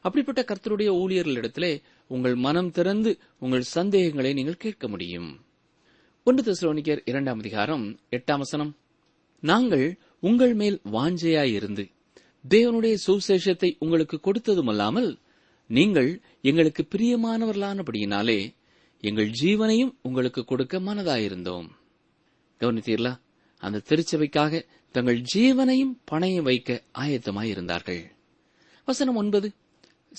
அப்படிப்பட்ட 0.00 0.40
கர்த்தருடைய 0.42 0.90
ஊழியர்களிடத்திலே 1.02 1.82
உங்கள் 2.06 2.34
மனம் 2.34 2.70
திறந்து 2.70 3.18
உங்கள் 3.38 3.70
சந்தேகங்களை 3.76 4.32
நீங்கள் 4.32 4.62
கேட்க 4.64 4.88
முடியும். 4.88 5.44
ஒன்று 6.22 6.42
திசுரோனிக்கர் 6.48 7.02
இரண்டாம் 7.04 7.38
அதிகாரம் 7.38 7.98
எட்டாம் 8.10 8.38
வசனம். 8.38 8.76
நாங்கள் 9.40 9.98
உங்கள் 10.20 10.54
மேல் 10.54 10.80
வாஞ்சையாயிருந்து 10.92 11.84
தேவனுடைய 12.48 12.96
சுவிசேஷத்தை 13.06 13.76
உங்களுக்கு 13.78 14.20
கொடுத்ததுமல்லாமல் 14.20 15.10
நீங்கள் 15.70 16.10
எங்களுக்கு 16.40 16.82
பிரியமானவர்களானபடியினாலே 16.94 18.54
எங்கள் 19.00 19.30
ஜீவனையும் 19.42 19.92
உங்களுக்கு 20.02 20.44
கொடுக்க 20.44 20.78
மனதாயிருந்தோம். 20.80 21.68
கவனித்தீர்களா? 22.60 23.12
அந்த 23.62 23.82
திருச்சபைக்காக 23.88 24.62
தங்கள் 24.96 25.22
ஜீவனையும் 25.34 25.98
பணையம் 26.10 26.42
வைக்க 26.42 26.82
ஆயத்தமாயிருந்தார்கள் 26.98 28.04
வசனம் 28.84 29.16
ஒன்பது. 29.16 29.52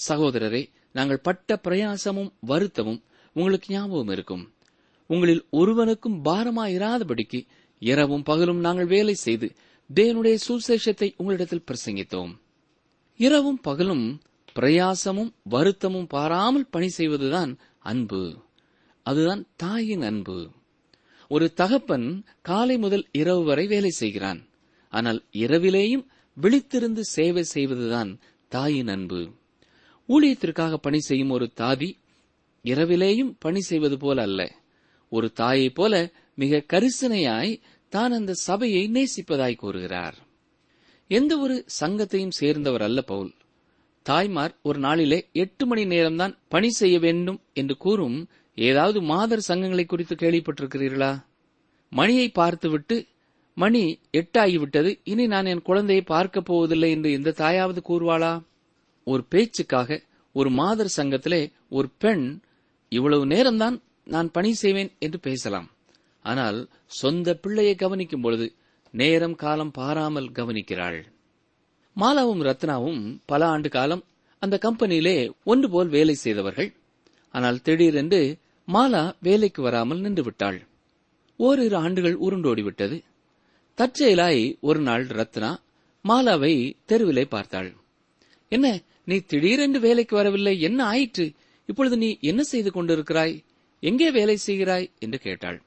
சகோதரரே 0.08 0.70
நாங்கள் 0.94 1.20
பட்ட 1.20 1.60
பிரயாசமும் 1.64 2.32
வருத்தமும் 2.40 3.04
உங்களுக்கு 3.34 3.74
ஞாபகம் 3.74 4.08
இருக்கும். 4.08 4.54
உங்களில் 5.08 5.48
ஒருவனுக்கும் 5.50 6.26
பாரமாயிராதபடிக்கு 6.26 7.46
இரவும் 7.80 8.24
பகலும் 8.24 8.60
நாங்கள் 8.60 8.86
வேலை 8.86 9.14
செய்து 9.14 9.54
தேவனுடைய 9.94 10.38
சுசேஷத்தை 10.48 11.14
உங்களிடத்தில் 11.18 11.64
பிரசங்கித்தோம். 11.72 12.38
இரவும் 13.16 13.62
பகலும் 13.62 14.22
பிரயாசமும் 14.56 15.34
வருத்தமும் 15.44 16.08
பாராமல் 16.08 16.70
பணி 16.70 16.88
செய்வதுதான் 16.88 17.58
அன்பு. 17.80 18.44
அதுதான் 19.04 19.48
தாயின் 19.56 20.02
அன்பு. 20.02 20.52
ஒரு 21.28 21.54
தகப்பன் 21.54 22.24
காலை 22.42 22.78
முதல் 22.78 23.08
இரவு 23.12 23.44
வரை 23.44 23.68
வேலை 23.68 23.90
செய்கிறான். 23.90 24.47
ஆனால் 24.98 25.20
இரவிலேயும் 25.32 26.06
விழித்திருந்து 26.38 27.04
சேவை 27.16 27.44
செய்வதுதான் 27.44 28.12
தாயின் 28.52 28.88
அன்பு. 28.88 29.22
ஊழியத்திற்காக 30.10 30.74
பணி 30.74 31.00
செய்யும் 31.00 31.30
ஒரு 31.30 31.48
தாதி 31.58 31.90
இரவிலேயும் 32.64 33.32
பணி 33.40 33.62
செய்வது 33.62 33.98
போல 33.98 34.22
அல்ல. 34.22 34.42
ஒரு 35.12 35.28
தாயைப் 35.32 35.76
போல 35.76 35.94
மிக 36.36 36.64
கரிசனையாய் 36.74 37.54
தான் 37.90 38.12
அந்த 38.12 38.34
சபையை 38.48 38.84
நேசிப்பதாய் 38.88 39.56
கூறுகிறார். 39.56 40.18
எந்த 41.10 41.34
ஒரு 41.38 41.66
சங்கத்தையும் 41.80 42.38
சேர்ந்தவர் 42.40 42.82
அல்ல 42.82 43.02
பவுல். 43.02 43.32
தாய்மார் 44.06 44.54
ஒரு 44.62 44.80
நாளிலே 44.80 45.20
எட்டு 45.34 45.64
மணி 45.66 45.84
நேரம்தான் 45.86 46.34
பணி 46.48 46.70
செய்ய 46.70 47.00
வேண்டும் 47.00 47.40
என்று 47.54 47.78
கூறும் 47.78 48.20
ஏதாவது 48.58 49.00
மாதர் 49.02 49.48
சங்கங்களை 49.48 49.86
குறித்து 49.86 50.16
கேள்விப்பட்டிருக்கிறீர்களா? 50.16 51.12
மணியை 51.92 52.28
பார்த்துவிட்டு 52.30 52.96
மணி 53.58 54.00
எட்டாகிவிட்டது. 54.14 55.00
இனி 55.04 55.28
நான் 55.28 55.46
என் 55.46 55.62
குழந்தையை 55.62 56.04
பார்க்கப் 56.04 56.46
போவதில்லை 56.46 56.92
என்று 56.92 57.12
எந்த 57.12 57.32
தாயாவது 57.32 57.82
கூறுவாளா? 57.88 58.44
ஒரு 59.04 59.24
பேச்சுக்காக 59.30 60.02
ஒரு 60.34 60.50
மாதர் 60.50 60.94
சங்கத்திலே 60.98 61.52
ஒரு 61.70 61.90
பெண் 61.98 62.40
இவ்வளவு 62.90 63.26
நேரம்தான் 63.26 63.82
நான் 64.06 64.32
பணி 64.32 64.54
செய்வேன் 64.54 64.92
என்று 65.00 65.20
பேசலாம். 65.20 65.72
ஆனால் 66.24 66.68
சொந்த 66.86 67.36
பிள்ளையை 67.36 67.76
கவனிக்கும் 67.76 68.22
பொழுது 68.22 68.54
நேரம் 68.92 69.36
காலம் 69.36 69.72
பாராமல் 69.72 70.32
கவனிக்கிறாள். 70.32 71.04
மாலாவும் 71.96 72.44
ரத்னாவும் 72.44 73.18
பல 73.26 73.46
ஆண்டு 73.46 73.70
காலம் 73.70 74.04
அந்த 74.40 74.60
கம்பெனியிலே 74.62 75.32
ஒன்று 75.44 75.70
போல் 75.70 75.88
வேலை 75.88 76.14
செய்தவர்கள். 76.14 76.74
ஆனால் 77.30 77.62
திடீரென்று 77.62 78.38
மாலா 78.74 79.16
வேலைக்கு 79.22 79.62
வராமல் 79.62 80.00
நின்று 80.00 80.24
விட்டாள் 80.24 80.68
ஓரிரு 81.38 81.76
ஆண்டுகள் 81.76 82.20
உருண்டோடிவிட்டது. 82.20 83.04
தற்செயலாய் 83.78 84.58
ஒரு 84.60 84.80
நாள் 84.80 85.06
ரத்னா 85.06 85.62
மாலாவை 86.10 86.74
தெருவிலே 86.86 87.26
பார்த்தாள். 87.26 87.76
என்ன 88.50 88.82
நீ 89.06 89.18
திடீரென்று 89.18 89.80
வேலைக்கு 89.80 90.16
வரவில்லை? 90.16 90.62
என்ன 90.62 90.86
ஆயிற்று? 90.86 91.32
இப்பொழுது 91.66 91.98
நீ 91.98 92.18
என்ன 92.22 92.44
செய்து 92.44 92.72
கொண்டிருக்கிறாய்? 92.72 93.44
எங்கே 93.80 94.12
வேலை 94.12 94.38
செய்கிறாய்? 94.38 94.90
என்று 95.00 95.20
கேட்டாள். 95.20 95.62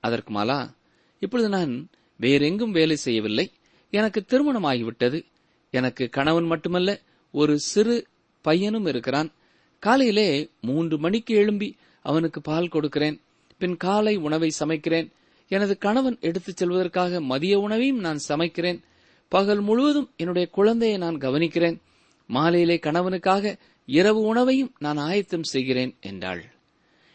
அதற்கு 0.00 0.34
மாலா 0.34 0.74
இப்பொழுது 1.20 1.48
நான் 1.48 1.88
வேறெங்கும் 2.16 2.70
வேலை 2.70 2.96
செய்யவில்லை. 2.96 3.50
எனக்கு 3.90 4.24
திருமணம் 4.24 4.64
ஆகிவிட்டது 4.64 5.24
எனக்கு 5.70 6.08
கணவன் 6.08 6.44
மட்டுமல்ல 6.44 7.00
ஒரு 7.32 7.58
சிறு 7.58 8.06
பையனும் 8.40 8.86
இருக்கிறான். 8.86 9.32
காலையிலே 9.78 10.48
மூன்று 10.60 10.98
மணிக்கு 10.98 11.34
எழும்பி 11.34 11.76
அவனுக்கு 12.02 12.40
பால் 12.40 12.68
கொடுக்கிறேன். 12.68 13.20
பின் 13.58 13.76
காலை 13.76 14.16
உணவை 14.16 14.50
சமைக்கிறேன். 14.50 15.12
எனது 15.50 15.78
கணவன் 15.78 16.18
எடுத்துச் 16.20 16.56
செல்வதற்காக 16.56 17.20
மதிய 17.20 17.58
உணவையும் 17.58 17.98
நான் 17.98 18.18
சமைக்கிறேன். 18.28 18.82
பகல் 19.28 19.60
முழுவதும் 19.60 20.10
என்னுடைய 20.16 20.48
குழந்தையை 20.48 20.98
நான் 20.98 21.16
கவனிக்கிறேன். 21.16 21.80
மாலையிலே 22.26 22.78
கணவனுக்காக 22.82 23.56
இரவு 23.86 24.20
உணவையும் 24.20 24.74
நான் 24.78 24.96
ஆயத்தம் 24.96 25.42
செய்கிறேன் 25.42 25.96
என்றாள். 26.00 26.44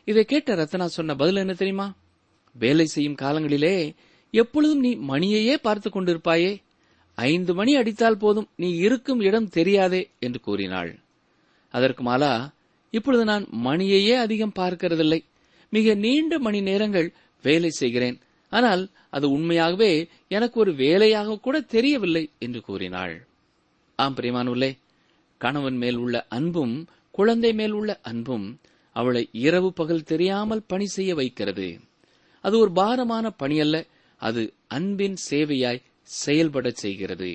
இதை 0.05 0.23
கேட்ட 0.25 0.55
ரத்னா 0.55 0.87
சொன்ன 0.87 1.15
பதில் 1.15 1.35
என்ன 1.35 1.53
தெரியுமா? 1.53 1.95
வேலை 2.51 2.85
செய்யும் 2.85 3.15
காலங்களிலே 3.21 3.95
எப்பொழுதும் 4.31 4.79
நீ 4.79 4.95
மணியையே 4.95 5.55
பார்த்து 5.55 5.89
கொண்டிருப்பாயே. 5.89 6.61
ஐந்து 7.15 7.53
மணி 7.53 7.75
அடித்தால் 7.75 8.17
போதும் 8.17 8.49
நீ 8.55 8.69
இருக்கும் 8.75 9.21
இடம் 9.21 9.49
தெரியாதே 9.49 10.09
என்று 10.19 10.39
கூறினாள். 10.39 10.99
அதற்கு 11.71 12.03
மாலா 12.03 12.53
இப்பொழுது 12.91 13.25
நான் 13.25 13.45
மணியையே 13.63 14.13
அதிகம் 14.13 14.57
பார்க்கிறதில்லை. 14.59 15.19
மிக 15.69 15.93
நீண்ட 15.93 16.39
மணி 16.39 16.61
நேரங்கள் 16.61 17.13
வேலை 17.47 17.71
செய்கிறேன். 17.79 18.17
ஆனால் 18.51 18.83
அது 19.09 19.25
உண்மையாகவே 19.35 19.91
எனக்கு 20.27 20.57
ஒரு 20.59 20.71
வேலையாக 20.83 21.39
கூட 21.45 21.55
தெரியவில்லை 21.75 22.23
என்று 22.39 22.59
கூறினாள். 22.61 23.15
ஆம் 23.99 24.15
பிரியமானுள்ளே 24.17 24.71
கணவன் 25.41 25.77
மேல் 25.83 25.97
உள்ள 25.97 26.15
அன்பும் 26.37 26.75
குழந்தை 27.17 27.51
மேல் 27.53 27.71
உள்ள 27.71 27.91
அன்பும் 28.01 28.47
அவளை 28.95 29.23
இரவு 29.45 29.69
பகல் 29.73 30.07
தெரியாமல் 30.11 30.67
பணி 30.71 30.87
செய்ய 30.95 31.11
வைக்கிறது. 31.15 31.67
அது 32.43 32.55
ஒரு 32.59 32.71
பாரமான 32.71 33.25
பணி 33.41 33.57
அல்ல 33.59 33.75
அது 34.21 34.41
அன்பின் 34.77 35.17
சேவையாய் 35.29 35.85
செயல்படச் 36.09 36.81
செய்கிறது. 36.83 37.31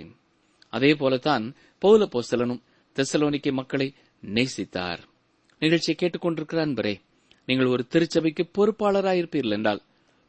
அதே 0.72 0.90
போலத்தான் 0.94 1.44
பௌல 1.82 2.06
போஸ்தலனும் 2.14 2.64
தெசலோனிக்கை 2.96 3.52
மக்களை 3.52 3.88
நேசித்தார். 4.22 5.00
நிகழ்ச்சியை 5.62 5.96
கேட்டுக்கொண்டிருக்கிறான் 5.98 6.68
அன்பரே 6.68 6.94
நீங்கள் 7.48 7.72
ஒரு 7.74 7.82
திருச்சபைக்கு 7.92 8.44
பொறுப்பாளராயிருப்பீர்கள் 8.56 9.56
என்றால் 9.58 9.80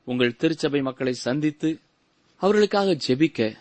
உங்கள் 0.04 0.36
திருச்சபை 0.36 0.82
மக்களை 0.82 1.14
சந்தித்து 1.14 1.80
அவர்களுக்காக 2.38 2.98
ஜெபிக்க 3.08 3.56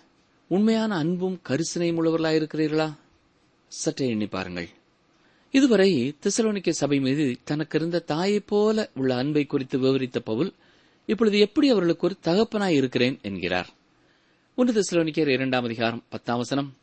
உண்மையான 0.49 0.97
அன்பும் 0.97 1.41
கரிசனையும் 1.49 1.99
உள்ளவர்களாயிருக்கிறீர்களா 1.99 2.95
சற்றே 3.69 4.09
எண்ணி 4.09 4.27
பாருங்கள். 4.27 4.69
இதுவரை 5.51 6.15
திசலோனிக்க 6.21 6.71
சபை 6.71 7.01
மீது 7.01 7.37
தனக்கு 7.45 7.79
இருந்த 7.79 7.99
தாயைப் 7.99 8.47
போல 8.47 8.91
உள்ள 8.95 9.17
அன்பை 9.17 9.47
குறித்து 9.47 9.79
விவரித்த 9.79 10.21
பவுல் 10.21 10.53
இப்பொழுது 11.07 11.39
எப்படி 11.39 11.69
அவர்களுக்கு 11.69 12.07
ஒரு 12.07 12.17
தகப்பனாய் 12.23 12.75
இருக்கிறேன் 12.75 13.19
என்கிறார். 13.23 13.69
ஒன்று 14.55 14.81
திசலோனிக்கர் 14.81 15.29
இரண்டாம் 15.29 15.65
அதிகாரம் 15.65 16.05
பத்தாம் 16.09 16.37
வசனம். 16.37 16.75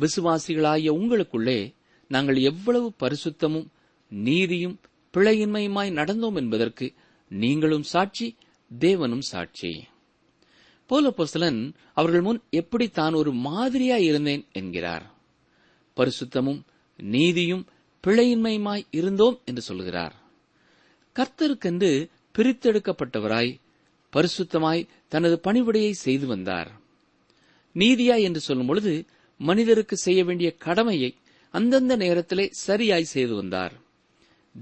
விசுவாசிகளாகிய 0.00 0.90
உங்களுக்குள்ளே 0.90 1.74
நாங்கள் 2.08 2.36
எவ்வளவு 2.36 2.92
பரிசுத்தமும் 3.00 3.66
நீதியும் 4.08 4.80
பிழையின்மையுமாய் 5.14 5.92
நடந்தோம் 5.92 6.34
என்பதற்கு 6.34 6.92
நீங்களும் 7.28 7.82
சாட்சி 7.82 8.36
தேவனும் 8.78 9.18
சாட்சி. 9.18 9.84
போலபோசலன் 10.88 11.74
அவர்கள் 11.94 12.20
முன் 12.20 12.42
எப்படி 12.50 12.88
தான் 12.88 13.12
ஒரு 13.12 13.32
மாதிரியாய் 13.32 14.04
இருந்தேன் 14.04 14.46
என்கிறார். 14.52 15.14
பரிசுத்தமும் 15.96 16.62
நீதியும் 16.96 17.66
பிழையின்மையுமாய் 18.06 18.86
இருந்தோம் 18.90 19.40
என்று 19.44 19.62
சொல்கிறார். 19.62 20.14
கர்த்தருக்கென்று 21.14 22.10
பிரித்தெடுக்கப்பட்டவராய் 22.38 23.60
பரிசுத்தமாய் 24.12 24.88
தனது 25.08 25.40
பணிவிடையை 25.44 25.90
செய்து 25.90 26.26
வந்தார். 26.26 26.80
நீதியாய் 27.74 28.22
என்று 28.22 28.40
சொல்லும் 28.40 28.66
பொழுது 28.66 29.06
மனிதருக்கு 29.38 29.96
செய்ய 29.96 30.24
வேண்டிய 30.24 30.56
கடமையை 30.56 31.14
அந்தந்த 31.50 31.96
நேரத்திலே 31.96 32.48
சரியாய் 32.52 33.04
செய்து 33.04 33.34
வந்தார். 33.34 33.72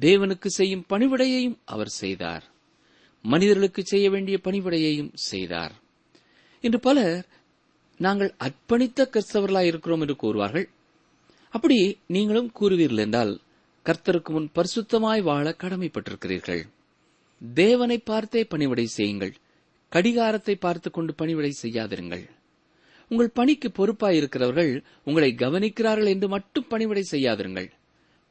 தேவனுக்கு 0.01 0.47
செய்யும் 0.47 0.87
பணிவிடையையும் 0.89 1.59
அவர் 1.65 1.89
செய்தார். 1.89 2.53
மனிதர்களுக்கு 3.25 3.85
செய்ய 3.85 4.11
வேண்டிய 4.11 4.39
பணிவிடையையும் 4.45 5.11
செய்தார். 5.15 5.73
இன்று 6.61 6.81
பலர் 6.81 7.27
நாங்கள் 7.99 8.35
அர்ப்பணித்த 8.39 9.09
கிறிஸ்தவர்களாய் 9.09 9.67
இருக்கிறோம் 9.67 10.01
என்று 10.01 10.17
கூறுவார்கள். 10.23 10.65
அப்படி 11.51 11.99
நீங்களும் 12.07 12.53
கூறுவீர்கள் 12.61 12.99
என்றால் 12.99 13.41
கர்த்தருக்கு 13.85 14.29
முன் 14.29 14.51
பரிசுத்தமாய் 14.55 15.23
வாழ 15.23 15.57
கடமைப்பட்டிருக்கிறீர்கள். 15.59 16.63
தேவனை 17.55 17.99
பார்த்தே 17.99 18.45
பணிவிடை 18.45 18.87
செய்யுங்கள். 18.87 19.35
கடிகாரத்தை 19.93 20.55
பார்த்துக் 20.55 20.93
கொண்டு 20.93 21.15
பணிவிடை 21.15 21.55
செய்யாதிருங்கள். 21.63 22.29
உங்கள் 23.09 23.31
பணிக்கு 23.31 23.71
பொறுப்பாய் 23.71 24.17
இருக்கிறவர்கள் 24.17 24.83
உங்களை 25.05 25.35
கவனிக்கிறார்கள் 25.37 26.09
என்று 26.09 26.29
மட்டும் 26.29 26.67
பணிவிடை 26.69 27.05
செய்யாதிருங்கள். 27.11 27.71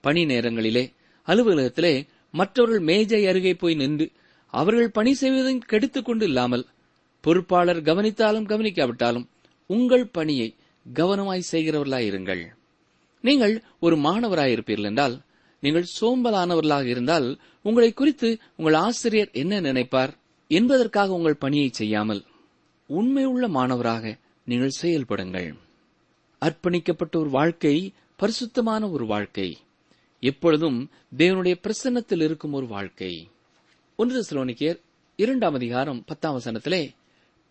பணி 0.01 0.25
நேரங்களிலே 0.25 0.91
அலுவலகத்திலே 1.27 2.07
மற்றவர்கள் 2.31 2.79
மேஜை 2.79 3.27
அருகே 3.27 3.53
போய் 3.53 3.75
நின்று 3.75 4.11
அவர்கள் 4.53 4.89
பணி 4.89 5.11
செய்வதையும் 5.21 5.67
கெடுத்துக் 5.67 6.05
கொண்டு 6.05 6.25
இல்லாமல் 6.25 6.65
பொறுப்பாளர் 7.21 7.81
கவனித்தாலும் 7.81 8.49
கவனிக்காவிட்டாலும் 8.49 9.25
உங்கள் 9.65 10.05
பணியை 10.07 10.55
கவனமாய் 10.93 11.49
செய்கிறவர்களாய் 11.51 12.09
இருங்கள். 12.11 12.43
நீங்கள் 13.21 13.63
ஒரு 13.79 13.95
மாணவராயிருப்பீர்கள் 13.97 14.89
என்றால் 14.91 15.15
நீங்கள் 15.61 15.87
சோம்பலானவர்களாக 16.01 16.83
இருந்தால் 16.83 17.39
உங்களை 17.61 17.93
குறித்து 17.93 18.37
உங்கள் 18.55 18.73
ஆசிரியர் 18.73 19.29
என்ன 19.31 19.61
நினைப்பார் 19.61 20.13
என்பதற்காக 20.47 21.13
உங்கள் 21.13 21.41
பணியை 21.43 21.69
செய்யாமல் 21.71 22.23
உண்மையுள்ள 22.87 23.47
மாணவராக 23.47 24.17
நீங்கள் 24.45 24.79
செயல்படுங்கள். 24.81 25.51
அர்ப்பணிக்கப்பட்ட 26.41 27.15
ஒரு 27.15 27.29
வாழ்க்கை 27.29 27.93
பரிசுத்தமான 28.15 28.89
ஒரு 28.89 29.05
வாழ்க்கை. 29.05 29.57
எப்பொழுதும் 30.19 30.89
தேவனுடைய 31.17 31.55
பிரசன்னத்தில் 31.63 32.23
இருக்கும் 32.23 32.53
ஒரு 32.53 32.67
வாழ்க்கை. 32.67 33.13
ஒன்று 33.95 34.25
சிலோனிக்கியர் 34.29 34.79
இரண்டாம் 35.15 35.53
அதிகாரம் 35.53 36.03
பத்தாம் 36.05 36.39
வசனத்திலே 36.39 36.89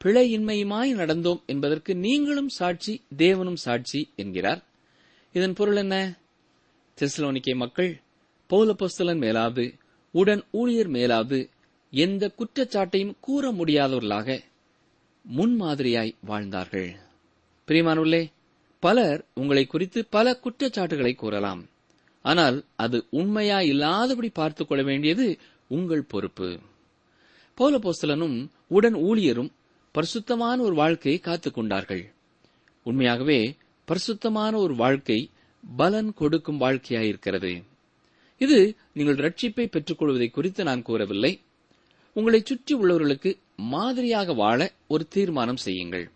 பிழையின்மையுமாய் 0.05 0.95
நடந்தோம் 0.95 1.45
என்பதற்கு 1.47 1.95
நீங்களும் 1.97 2.49
சாட்சி 2.49 3.03
தேவனும் 3.17 3.55
சாட்சி 3.55 4.11
என்கிறார். 4.17 4.65
இதன் 5.33 5.53
பொருள் 5.53 5.77
என்ன? 5.77 6.19
தெசலோனிக்கே 7.01 7.55
மக்கள் 7.55 8.01
பௌலபொஸ்தலன் 8.51 9.21
மேலாவது 9.21 9.79
உடன் 10.11 10.43
ஊழியர் 10.51 10.91
மேலாவது 10.91 11.49
எந்த 11.91 12.31
குற்றச்சாட்டையும் 12.39 13.15
கூற 13.21 13.53
முடியாதவர்களாக 13.53 14.41
முன்மாதிரியாய் 15.37 16.15
வாழ்ந்தார்கள். 16.21 16.97
பிரியமானுள்ளே 17.67 18.33
பலர் 18.81 19.25
உங்களை 19.35 19.67
குறித்து 19.67 20.05
பல 20.05 20.37
குற்றச்சாட்டுகளை 20.37 21.15
கூறலாம். 21.15 21.69
ஆனால் 22.23 22.65
அது 22.77 23.07
உண்மையா 23.11 23.61
இல்லாதபடி 23.61 24.29
பார்த்துக் 24.29 24.69
கொள்ள 24.69 24.85
வேண்டியது 24.85 25.39
உங்கள் 25.73 26.03
பொறுப்பு. 26.03 26.59
போலபோஸ்தலனும் 27.59 28.49
உடன் 28.67 28.95
ஊழியரும் 28.95 29.53
பரிசுத்தமான 29.93 30.63
ஒரு 30.63 30.75
வாழ்க்கையை 30.75 31.21
காத்துக் 31.21 31.55
கொண்டார்கள். 31.55 32.13
உண்மையாகவே 32.83 33.57
பரிசுத்தமான 33.85 34.57
ஒரு 34.57 34.75
வாழ்க்கை 34.75 35.31
பலன் 35.77 36.15
கொடுக்கும் 36.15 36.61
வாழ்க்கையாயிருக்கிறது. 36.61 37.63
இது 38.39 38.77
நீங்கள் 38.93 39.17
ரட்சிப்பை 39.17 39.67
பெற்றுக்கொள்வதை 39.67 40.31
குறித்து 40.31 40.65
நான் 40.65 40.83
கூறவில்லை. 40.83 41.41
உங்களை 42.13 42.43
சுற்றி 42.45 42.77
உள்ளவர்களுக்கு 42.77 43.39
மாதிரியாக 43.57 44.33
வாழ 44.33 44.73
ஒரு 44.89 45.09
தீர்மானம் 45.09 45.57
செய்யுங்கள். 45.57 46.11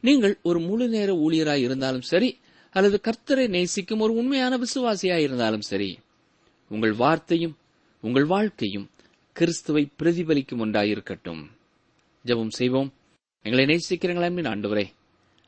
நீங்கள் 0.00 0.38
ஒரு 0.42 0.60
முழு 0.60 0.88
நேர 0.88 1.14
ஊழியராய் 1.14 1.62
இருந்தாலும் 1.62 2.02
சரி 2.02 2.38
அல்லது 2.70 3.00
கர்த்தரை 3.02 3.48
நேசிக்கும் 3.48 4.00
ஒரு 4.00 4.12
உண்மையான 4.12 4.58
விசுவாசியாய் 4.58 5.26
இருந்தாலும் 5.28 5.60
சரி 5.60 5.98
உங்கள் 6.68 6.92
வார்த்தையும் 6.92 7.56
உங்கள் 8.02 8.24
வாழ்க்கையும் 8.24 8.90
கிறிஸ்துவை 9.32 9.88
பிரதிபலிக்கும் 9.98 10.64
ஒன்றாயிருக்கட்டும். 10.64 11.46
ஜெபம் 12.24 12.48
செய்வோம். 12.48 12.92
எங்களை 13.42 13.64
நேசிக்கிறீங்களா 13.64 14.46
ஆண்டவரே. 14.46 14.86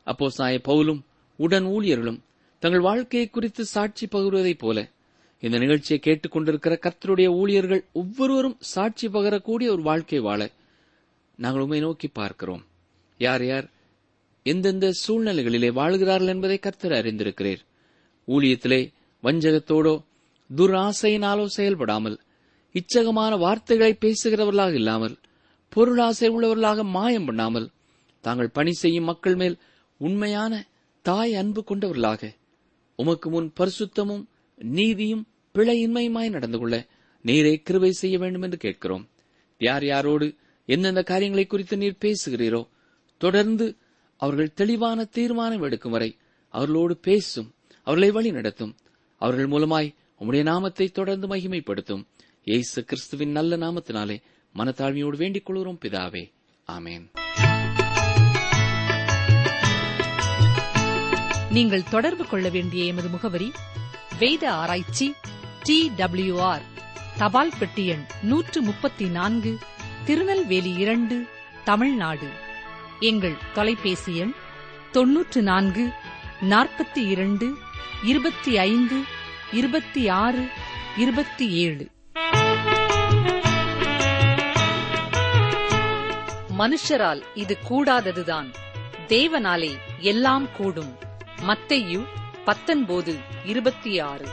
அப்போ 0.05 0.31
சாய 0.31 0.61
பவுலும் 0.65 1.01
உடன் 1.37 1.65
ஊழியர்களும் 1.65 2.19
தங்கள் 2.59 2.81
வாழ்க்கையை 2.81 3.31
குறித்து 3.31 3.65
சாட்சி 3.65 4.07
பகிர்வதைப் 4.07 4.59
போல 4.59 4.89
இந்த 5.41 5.59
நிகழ்ச்சியை 5.59 6.01
கேட்டுக் 6.01 6.31
கொண்டிருக்கிற 6.31 6.79
கர்த்தருடைய 6.83 7.27
ஊழியர்கள் 7.27 7.85
ஒவ்வொருவரும் 7.93 8.57
சாட்சி 8.61 9.09
பகரக்கூடிய 9.09 9.69
ஒரு 9.69 9.83
வாழ்க்கை 9.83 10.19
வாழ 10.19 10.51
நாங்கள் 11.37 11.63
உண்மை 11.63 11.81
நோக்கி 11.81 12.09
பார்க்கிறோம். 12.09 12.65
யார் 13.19 13.45
யார் 13.45 13.71
எந்தெந்த 14.43 14.93
சூழ்நிலைகளிலே 15.07 15.73
வாழ்கிறார்கள் 15.73 16.29
என்பதை 16.29 16.59
கர்த்தர் 16.59 16.93
அறிந்திருக்கிறீர். 16.93 17.61
ஊழியத்திலே 18.29 18.93
வஞ்சகத்தோடோ 19.23 20.03
துராசையினாலோ 20.57 21.45
செயல்படாமல் 21.45 22.19
இச்சகமான 22.75 23.33
வார்த்தைகளை 23.39 23.93
பேசுகிறவர்களாக 24.05 24.73
இல்லாமல் 24.73 25.15
பொருளாசை 25.73 26.29
உள்ளவர்களாக 26.29 26.83
மாயம் 26.97 27.25
பண்ணாமல் 27.25 27.69
தாங்கள் 28.25 28.55
பணி 28.57 28.73
செய்யும் 28.73 29.05
மக்கள் 29.05 29.37
மேல் 29.37 29.57
உண்மையான 30.01 30.53
தாய் 31.03 31.35
அன்பு 31.35 31.65
கொண்டவர்களாக 31.65 32.33
உமக்கு 32.99 33.29
முன் 33.31 33.49
பரிசுத்தமும் 33.61 34.25
நீதியும் 34.57 35.25
பிழையின்மையுமாய் 35.55 36.35
நடந்து 36.37 36.59
கொள்ள 36.59 36.77
நீரே 37.25 37.55
கிருபை 37.63 37.91
செய்ய 37.93 38.19
வேண்டும் 38.19 38.43
என்று 38.43 38.57
கேட்கிறோம். 38.57 39.05
யார் 39.61 39.83
யாரோடு 39.83 40.27
எந்தெந்த 40.69 41.03
காரியங்களை 41.03 41.47
குறித்து 41.47 41.77
நீர் 41.77 42.03
பேசுகிறீரோ 42.05 42.63
தொடர்ந்து 43.21 43.67
அவர்கள் 44.21 44.55
தெளிவான 44.55 45.05
தீர்மானம் 45.05 45.63
எடுக்கும் 45.63 45.93
வரை 45.93 46.11
அவர்களோடு 46.55 46.97
பேசும் 46.97 47.49
அவர்களை 47.87 48.11
வழி 48.11 48.31
நடத்தும் 48.31 48.75
அவர்கள் 49.21 49.49
மூலமாய் 49.49 49.95
உம்முடைய 50.21 50.43
நாமத்தை 50.43 50.87
தொடர்ந்து 50.89 51.27
மகிமைப்படுத்தும். 51.27 52.05
இயேசு 52.45 52.85
கிறிஸ்துவின் 52.85 53.31
நல்ல 53.31 53.57
நாமத்தினாலே 53.57 54.23
மனத்தாழ்மையோடு 54.59 55.17
வேண்டிக் 55.17 55.45
கொள்கிறோம் 55.45 55.79
பிதாவே. 55.83 56.33
ஆமேன். 56.73 57.05
நீங்கள் 61.51 61.83
தொடர்பு 61.83 62.27
கொள்ள 62.27 62.49
வேண்டிய 62.49 62.85
எமது 62.85 63.09
முகவரி 63.09 63.53
வேத 64.19 64.53
ஆராய்ச்சி 64.53 65.15
டி 65.63 65.93
ஆர் 66.39 66.63
தபால் 67.19 67.53
பெட்டி 67.59 67.87
எண் 67.87 68.05
நூற்று 68.23 68.63
முப்பத்தி 68.63 69.09
நான்கு 69.09 69.59
திருநெல்வேலி 70.05 70.73
இரண்டு 70.73 71.27
தமிழ்நாடு. 71.65 72.29
எங்கள் 73.01 73.37
தொலைபேசி 73.55 74.17
எண் 74.17 74.33
தொன்னூற்று 74.93 75.43
நான்கு 75.43 75.91
நாற்பத்தி 76.41 77.09
இரண்டு 77.09 77.57
இருபத்தி 78.03 78.59
ஐந்து 78.59 79.03
இருபத்தி 79.53 80.09
ஆறு 80.09 80.49
இருபத்தி 80.97 81.51
ஏழு. 81.51 81.93
மனுஷரால் 86.59 87.23
இது 87.35 87.59
கூடாததுதான். 87.71 88.55
தேவனாலே 89.09 89.79
எல்லாம் 89.99 90.53
கூடும். 90.53 90.99
மத்தையு 91.47 92.05
பத்தொன்பது 92.45 93.17
இருபத்தி 93.45 93.99
ஆறு. 93.99 94.29